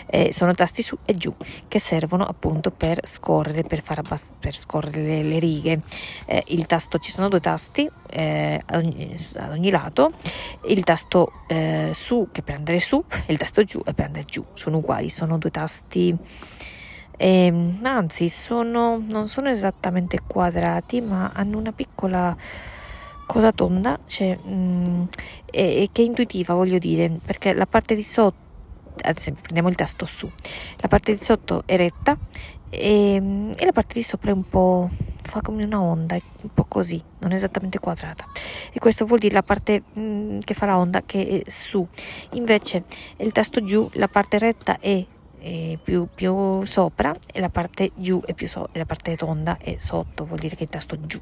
Eh, 0.07 0.33
sono 0.33 0.55
tasti 0.55 0.83
su 0.83 0.99
e 1.05 1.15
giù 1.15 1.35
che 1.69 1.79
servono 1.79 2.25
appunto 2.25 2.71
per 2.71 3.01
scorrere, 3.07 3.63
per, 3.63 3.83
far 3.83 3.99
abbass- 3.99 4.33
per 4.39 4.57
scorrere 4.57 5.03
le, 5.03 5.23
le 5.23 5.39
righe. 5.39 5.81
Eh, 6.27 6.45
il 6.49 6.67
tasto, 6.67 6.99
ci 6.99 7.13
sono 7.13 7.29
due 7.29 7.41
tasti 7.41 7.89
eh, 8.11 8.61
ad, 8.65 8.85
ogni, 8.85 9.17
ad, 9.37 9.51
ogni, 9.51 9.71
lato, 9.71 10.13
il 10.67 10.83
tasto 10.85 11.33
eh, 11.49 11.91
su 11.95 12.29
che 12.33 12.43
per 12.43 12.57
andare 12.57 12.81
su 12.81 13.03
e 13.27 13.33
il 13.33 13.39
tasto 13.39 13.63
giù 13.65 13.81
è 13.85 13.95
per 13.95 14.07
andare 14.07 14.25
giù. 14.25 14.45
Sono 14.55 14.79
uguali, 14.79 15.11
sono 15.11 15.39
due 15.39 15.51
tasti 15.51 16.17
e, 17.21 17.45
ehm, 17.47 17.81
anzi 17.83 18.31
sono, 18.31 19.03
non 19.07 19.29
sono 19.29 19.51
esattamente 19.51 20.21
quadrati 20.27 21.03
ma 21.03 21.31
hanno 21.35 21.59
una 21.59 21.73
piccola 21.73 22.35
cosa 23.31 23.53
tonda 23.53 23.99
cioè, 24.07 24.37
mh, 24.37 24.53
mm, 24.53 25.03
e, 25.47 25.83
e 25.83 25.89
che 25.93 26.03
è 26.03 26.05
intuitiva 26.05 26.55
voglio 26.55 26.79
dire 26.79 27.09
perché 27.25 27.53
la 27.53 27.67
parte 27.67 27.95
di 27.95 28.03
sotto 28.03 28.49
ad 29.03 29.17
prendiamo 29.41 29.69
il 29.69 29.77
tasto 29.77 30.05
su 30.05 30.29
la 30.79 30.89
parte 30.89 31.15
di 31.15 31.23
sotto 31.23 31.63
è 31.65 31.77
retta 31.77 32.19
e, 32.69 33.15
e, 33.57 33.65
la 33.65 33.73
parte 33.73 33.95
di 33.95 34.03
sopra 34.03 34.31
è 34.31 34.35
un 34.35 34.49
po' 34.49 34.91
fa 35.23 35.41
come 35.43 35.65
una 35.65 35.81
onda 35.81 36.17
un 36.17 36.51
po' 36.53 36.65
così 36.67 37.01
non 37.21 37.31
è 37.31 37.35
esattamente 37.37 37.79
quadrata 37.79 38.27
e 38.73 38.79
questo 38.81 39.07
vuol 39.07 39.21
dire 39.21 39.35
la 39.35 39.45
parte 39.45 39.83
mh, 39.93 40.01
mm, 40.01 40.39
che 40.41 40.55
fa 40.55 40.67
la 40.67 40.77
onda 40.77 41.03
che 41.03 41.43
è 41.45 41.51
su 41.51 41.87
invece 42.33 42.83
il 43.19 43.31
tasto 43.31 43.63
giù 43.63 43.89
la 43.93 44.09
parte 44.09 44.39
retta 44.39 44.79
è 44.81 45.07
più, 45.83 46.07
più, 46.15 46.65
sopra 46.65 47.17
e 47.33 47.41
la 47.41 47.49
parte 47.49 47.93
giù 47.95 48.21
è 48.25 48.35
più 48.35 48.47
so- 48.47 48.69
e 48.73 48.79
la 48.79 48.85
parte 48.85 49.17
tonda 49.17 49.57
è 49.59 49.77
sotto, 49.79 50.27
vuol 50.27 50.39
dire 50.39 50.55
che 50.55 50.65
il 50.65 50.69
tasto 50.69 50.99
giù. 51.07 51.19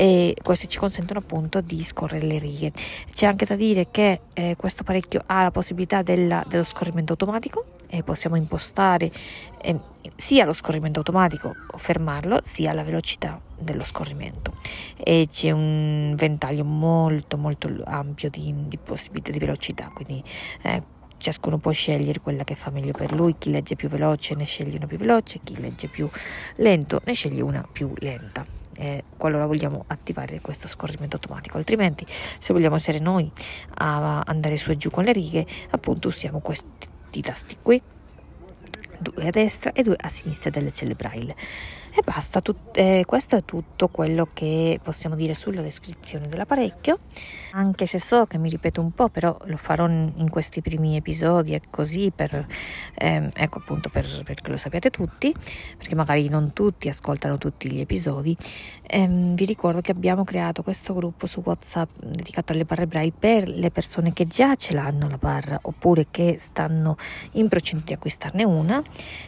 E 0.00 0.34
questi 0.42 0.66
ci 0.66 0.78
consentono 0.78 1.18
appunto 1.18 1.60
di 1.60 1.84
scorrere 1.84 2.24
le 2.24 2.38
righe. 2.38 2.72
C'è 3.12 3.26
anche 3.26 3.44
da 3.44 3.54
dire 3.54 3.88
che 3.90 4.20
eh, 4.32 4.54
questo 4.56 4.80
apparecchio 4.80 5.22
ha 5.26 5.42
la 5.42 5.50
possibilità 5.50 6.00
della, 6.00 6.42
dello 6.48 6.64
scorrimento 6.64 7.12
automatico 7.12 7.66
e 7.86 8.02
possiamo 8.02 8.36
impostare 8.36 9.12
eh, 9.60 9.78
sia 10.16 10.46
lo 10.46 10.54
scorrimento 10.54 11.00
automatico 11.00 11.54
fermarlo 11.76 12.38
sia 12.42 12.72
la 12.72 12.82
velocità 12.82 13.38
dello 13.58 13.84
scorrimento 13.84 14.54
e 14.96 15.26
c'è 15.28 15.50
un 15.50 16.14
ventaglio 16.16 16.64
molto 16.64 17.36
molto 17.36 17.68
ampio 17.84 18.30
di, 18.30 18.54
di 18.66 18.78
possibilità 18.78 19.32
di 19.32 19.38
velocità 19.40 19.90
quindi 19.92 20.22
eh, 20.62 20.82
ciascuno 21.18 21.58
può 21.58 21.72
scegliere 21.72 22.20
quella 22.20 22.44
che 22.44 22.54
fa 22.54 22.70
meglio 22.70 22.92
per 22.92 23.12
lui, 23.12 23.34
chi 23.36 23.50
legge 23.50 23.76
più 23.76 23.88
veloce 23.88 24.34
ne 24.34 24.44
sceglie 24.44 24.76
una 24.76 24.86
più 24.86 24.96
veloce, 24.96 25.40
chi 25.44 25.60
legge 25.60 25.88
più 25.88 26.08
lento 26.56 27.02
ne 27.04 27.12
sceglie 27.12 27.42
una 27.42 27.66
più 27.70 27.92
lenta. 27.98 28.59
Eh, 28.80 29.04
qualora 29.18 29.44
vogliamo 29.44 29.84
attivare 29.88 30.40
questo 30.40 30.66
scorrimento 30.66 31.16
automatico, 31.16 31.58
altrimenti 31.58 32.06
se 32.38 32.54
vogliamo 32.54 32.76
essere 32.76 32.98
noi 32.98 33.30
a 33.74 34.22
andare 34.24 34.56
su 34.56 34.70
e 34.70 34.78
giù 34.78 34.88
con 34.88 35.04
le 35.04 35.12
righe, 35.12 35.46
appunto 35.68 36.08
usiamo 36.08 36.40
questi 36.40 37.20
tasti 37.20 37.58
qui, 37.60 37.80
due 38.98 39.26
a 39.26 39.30
destra 39.30 39.72
e 39.72 39.82
due 39.82 39.96
a 40.00 40.08
sinistra 40.08 40.48
delle 40.48 40.72
celle 40.72 40.94
braille. 40.94 41.36
E 41.92 42.02
basta, 42.04 42.40
tut- 42.40 42.76
eh, 42.76 43.02
questo 43.04 43.34
è 43.34 43.44
tutto 43.44 43.88
quello 43.88 44.28
che 44.32 44.78
possiamo 44.80 45.16
dire 45.16 45.34
sulla 45.34 45.60
descrizione 45.60 46.28
dell'apparecchio, 46.28 47.00
anche 47.52 47.84
se 47.86 47.98
so 47.98 48.26
che 48.26 48.38
mi 48.38 48.48
ripeto 48.48 48.80
un 48.80 48.92
po', 48.92 49.08
però 49.08 49.36
lo 49.46 49.56
farò 49.56 49.88
in 49.88 50.30
questi 50.30 50.60
primi 50.60 50.94
episodi 50.94 51.52
e 51.54 51.62
così 51.68 52.12
per, 52.14 52.46
ehm, 52.94 53.30
ecco 53.34 53.58
appunto 53.58 53.88
per, 53.88 54.06
perché 54.24 54.50
lo 54.52 54.56
sappiate 54.56 54.90
tutti, 54.90 55.34
perché 55.76 55.96
magari 55.96 56.28
non 56.28 56.52
tutti 56.52 56.88
ascoltano 56.88 57.38
tutti 57.38 57.68
gli 57.68 57.80
episodi. 57.80 58.36
Ehm, 58.86 59.34
vi 59.34 59.44
ricordo 59.44 59.80
che 59.80 59.90
abbiamo 59.90 60.22
creato 60.22 60.62
questo 60.62 60.94
gruppo 60.94 61.26
su 61.26 61.42
WhatsApp 61.44 61.90
dedicato 61.98 62.52
alle 62.52 62.64
barre 62.64 62.86
braille 62.86 63.12
per 63.18 63.48
le 63.48 63.72
persone 63.72 64.12
che 64.12 64.28
già 64.28 64.54
ce 64.54 64.74
l'hanno 64.74 65.08
la 65.08 65.18
barra 65.18 65.58
oppure 65.60 66.06
che 66.12 66.36
stanno 66.38 66.96
in 67.32 67.48
procinto 67.48 67.86
di 67.86 67.92
acquistarne 67.94 68.44
una, 68.44 68.80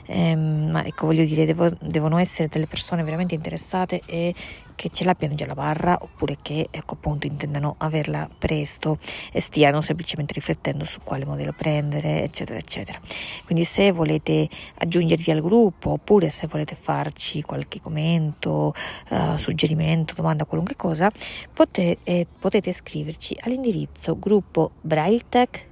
ehm, 0.06 0.70
ma 0.70 0.84
ecco 0.84 1.06
voglio 1.06 1.24
dire 1.24 1.44
devo, 1.44 1.68
devono 1.80 2.18
essere 2.18 2.50
delle 2.52 2.66
persone 2.66 3.02
veramente 3.02 3.34
interessate 3.34 4.02
e 4.06 4.34
che 4.74 4.90
ce 4.90 5.04
l'abbiano 5.04 5.34
già 5.34 5.46
la 5.46 5.54
barra 5.54 5.98
oppure 6.00 6.38
che 6.40 6.68
ecco 6.70 6.94
appunto 6.94 7.26
intendano 7.26 7.74
averla 7.78 8.28
presto 8.36 8.98
e 9.30 9.40
stiano 9.40 9.80
semplicemente 9.80 10.32
riflettendo 10.32 10.84
su 10.84 11.00
quale 11.02 11.24
modello 11.24 11.52
prendere 11.52 12.22
eccetera 12.24 12.58
eccetera 12.58 13.00
quindi 13.44 13.64
se 13.64 13.92
volete 13.92 14.48
aggiungervi 14.78 15.30
al 15.30 15.40
gruppo 15.40 15.90
oppure 15.90 16.30
se 16.30 16.46
volete 16.46 16.76
farci 16.78 17.42
qualche 17.42 17.80
commento 17.80 18.74
uh, 19.10 19.36
suggerimento 19.36 20.14
domanda 20.14 20.44
qualunque 20.44 20.76
cosa 20.76 21.10
potete, 21.52 21.98
eh, 22.04 22.26
potete 22.38 22.72
scriverci 22.72 23.36
all'indirizzo 23.40 24.18
gruppo 24.18 24.72
brailtech 24.80 25.70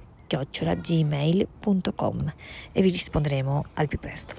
gmail.com 0.79 2.33
e 2.71 2.81
vi 2.81 2.89
risponderemo 2.89 3.65
al 3.73 3.87
più 3.87 3.99
presto. 3.99 4.35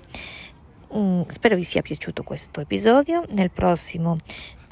Mm, 0.94 1.22
spero 1.28 1.57
vi 1.57 1.64
sia 1.64 1.81
piaciuto 1.81 2.22
questo 2.22 2.61
episodio. 2.61 3.24
Nel 3.31 3.50
prossimo 3.50 4.18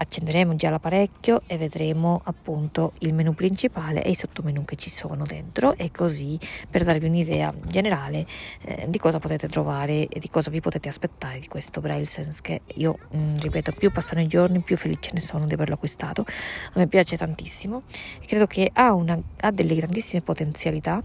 accenderemo 0.00 0.54
già 0.54 0.70
l'apparecchio 0.70 1.42
e 1.46 1.58
vedremo 1.58 2.22
appunto 2.24 2.92
il 3.00 3.12
menu 3.12 3.34
principale 3.34 4.02
e 4.02 4.10
i 4.10 4.14
sottomenu 4.14 4.64
che 4.64 4.76
ci 4.76 4.88
sono 4.88 5.26
dentro 5.26 5.76
e 5.76 5.90
così 5.90 6.38
per 6.68 6.84
darvi 6.84 7.06
un'idea 7.06 7.52
generale 7.66 8.26
eh, 8.62 8.86
di 8.88 8.98
cosa 8.98 9.18
potete 9.18 9.46
trovare 9.46 10.08
e 10.08 10.18
di 10.18 10.28
cosa 10.28 10.50
vi 10.50 10.60
potete 10.60 10.88
aspettare 10.88 11.38
di 11.38 11.48
questo 11.48 11.82
Braille 11.82 12.06
Sense 12.06 12.40
che 12.42 12.62
io 12.76 12.98
mh, 13.10 13.18
mm, 13.18 13.34
ripeto 13.34 13.72
più 13.72 13.90
passano 13.92 14.22
i 14.22 14.26
giorni 14.26 14.60
più 14.60 14.78
felice 14.78 15.10
ne 15.12 15.20
sono 15.20 15.46
di 15.46 15.52
averlo 15.52 15.74
acquistato. 15.74 16.22
A 16.22 16.78
me 16.78 16.86
piace 16.86 17.18
tantissimo 17.18 17.82
credo 18.24 18.46
che 18.46 18.70
ha, 18.72 18.94
una, 18.94 19.20
ha 19.40 19.50
delle 19.50 19.74
grandissime 19.74 20.22
potenzialità 20.22 21.02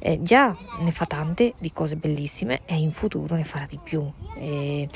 eh, 0.00 0.20
già 0.20 0.56
ne 0.80 0.90
fa 0.90 1.06
tante 1.06 1.54
di 1.58 1.70
cose 1.70 1.94
bellissime 1.94 2.62
e 2.64 2.74
in 2.74 2.90
futuro 2.90 3.36
ne 3.36 3.44
farà 3.44 3.66
di 3.66 3.78
più. 3.80 4.10
E, 4.36 4.88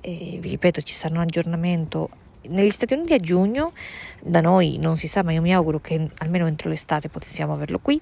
e 0.00 0.38
vi 0.40 0.48
ripeto 0.48 0.80
ci 0.80 0.94
sarà 0.94 1.14
un 1.14 1.20
aggiornamento 1.20 2.22
negli 2.48 2.70
Stati 2.70 2.94
Uniti 2.94 3.14
a 3.14 3.18
giugno, 3.18 3.72
da 4.20 4.40
noi 4.40 4.78
non 4.78 4.96
si 4.96 5.06
sa, 5.06 5.22
ma 5.22 5.32
io 5.32 5.42
mi 5.42 5.52
auguro 5.52 5.80
che 5.80 6.10
almeno 6.18 6.46
entro 6.46 6.68
l'estate 6.68 7.08
possiamo 7.08 7.52
averlo 7.52 7.78
qui, 7.78 8.00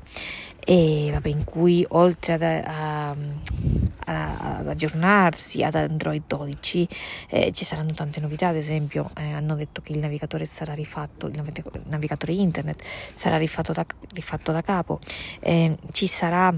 e 0.65 1.09
vabbè, 1.11 1.29
in 1.29 1.45
cui 1.45 1.85
oltre 1.89 2.35
ad, 2.35 2.43
a, 2.43 3.11
a, 3.11 4.59
ad 4.59 4.69
aggiornarsi 4.69 5.63
ad 5.63 5.75
Android 5.75 6.23
12 6.27 6.89
eh, 7.31 7.53
ci 7.53 7.65
saranno 7.65 7.93
tante 7.93 8.21
novità, 8.21 8.49
ad 8.49 8.57
esempio 8.57 9.11
eh, 9.17 9.33
hanno 9.33 9.57
detto 9.57 9.81
che 9.83 9.93
il 9.93 9.99
navigatore 9.99 10.45
sarà 10.45 10.73
rifatto, 10.73 11.27
il 11.27 11.43
navigatore 11.87 12.33
internet 12.33 12.83
sarà 13.15 13.37
rifatto 13.39 13.73
da, 13.73 13.85
rifatto 14.15 14.53
da 14.53 14.63
capo, 14.63 15.01
eh, 15.41 15.77
ci 15.91 16.07
sarà 16.07 16.55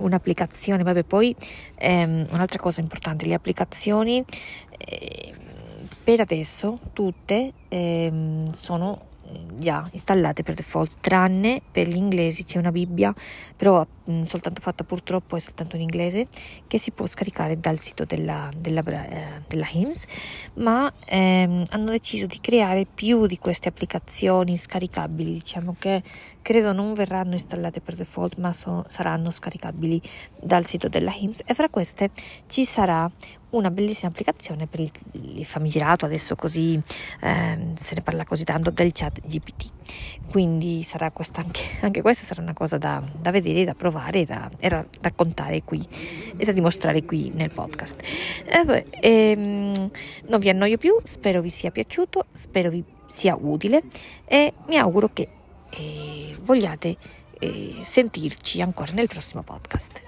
un'applicazione, 0.00 0.82
vabbè 0.82 1.04
poi 1.04 1.34
ehm, 1.76 2.26
un'altra 2.30 2.58
cosa 2.58 2.80
importante, 2.80 3.26
le 3.26 3.34
applicazioni 3.34 4.24
eh, 4.76 5.32
per 6.04 6.20
adesso 6.20 6.78
tutte 6.92 7.52
ehm, 7.68 8.50
sono 8.52 9.12
eh, 9.26 9.40
già 9.56 9.88
installate 9.90 10.42
per 10.42 10.52
default, 10.52 10.96
tranne 11.00 11.62
per 11.72 11.88
gli 11.88 11.96
inglesi 11.96 12.44
c'è 12.44 12.58
una 12.58 12.70
Bibbia, 12.70 13.14
però 13.56 13.86
mh, 14.04 14.12
mm, 14.12 14.22
soltanto 14.24 14.60
fatta 14.60 14.84
purtroppo 14.84 15.36
è 15.36 15.40
soltanto 15.40 15.76
in 15.76 15.82
inglese, 15.82 16.26
che 16.66 16.76
si 16.76 16.90
può 16.90 17.06
scaricare 17.06 17.58
dal 17.58 17.78
sito 17.78 18.04
della, 18.04 18.50
della, 18.54 18.82
eh, 18.82 19.42
della 19.48 19.66
HIMS, 19.72 20.04
ma 20.54 20.92
ehm, 21.06 21.64
hanno 21.70 21.90
deciso 21.90 22.26
di 22.26 22.38
creare 22.38 22.84
più 22.84 23.26
di 23.26 23.38
queste 23.38 23.68
applicazioni 23.70 24.58
scaricabili, 24.58 25.32
diciamo 25.32 25.74
che 25.78 26.02
credo 26.42 26.74
non 26.74 26.92
verranno 26.92 27.32
installate 27.32 27.80
per 27.80 27.94
default, 27.94 28.36
ma 28.36 28.52
so, 28.52 28.84
saranno 28.88 29.30
scaricabili 29.30 30.02
dal 30.38 30.66
sito 30.66 30.88
della 30.88 31.14
HIMS. 31.14 31.40
E 31.46 31.54
fra 31.54 31.70
queste 31.70 32.10
ci 32.46 32.66
sarà 32.66 33.10
una 33.56 33.70
bellissima 33.70 34.10
applicazione 34.10 34.66
per 34.66 34.80
il, 34.80 34.90
il 35.12 35.44
famigerato, 35.44 36.04
adesso 36.04 36.34
così 36.34 36.80
eh, 37.20 37.72
se 37.78 37.94
ne 37.94 38.02
parla 38.02 38.24
così 38.24 38.44
tanto, 38.44 38.70
del 38.70 38.92
chat 38.92 39.20
GPT. 39.24 39.72
Quindi 40.30 40.82
sarà 40.82 41.10
questa 41.10 41.40
anche, 41.40 41.62
anche 41.80 42.02
questa 42.02 42.24
sarà 42.24 42.42
una 42.42 42.52
cosa 42.52 42.78
da, 42.78 43.02
da 43.18 43.30
vedere, 43.30 43.64
da 43.64 43.74
provare 43.74 44.24
da, 44.24 44.50
e 44.58 44.68
da, 44.68 44.84
raccontare 45.00 45.62
qui 45.62 45.86
e 46.36 46.44
da 46.44 46.52
dimostrare 46.52 47.04
qui 47.04 47.30
nel 47.34 47.50
podcast. 47.50 48.00
E 48.44 48.64
beh, 48.64 48.86
ehm, 49.00 49.90
non 50.28 50.40
vi 50.40 50.48
annoio 50.48 50.78
più, 50.78 50.96
spero 51.02 51.40
vi 51.40 51.50
sia 51.50 51.70
piaciuto, 51.70 52.26
spero 52.32 52.70
vi 52.70 52.84
sia 53.06 53.36
utile 53.40 53.82
e 54.24 54.52
mi 54.66 54.76
auguro 54.76 55.10
che 55.12 55.28
eh, 55.70 56.36
vogliate 56.40 56.96
eh, 57.38 57.76
sentirci 57.80 58.60
ancora 58.60 58.92
nel 58.92 59.08
prossimo 59.08 59.42
podcast. 59.42 60.02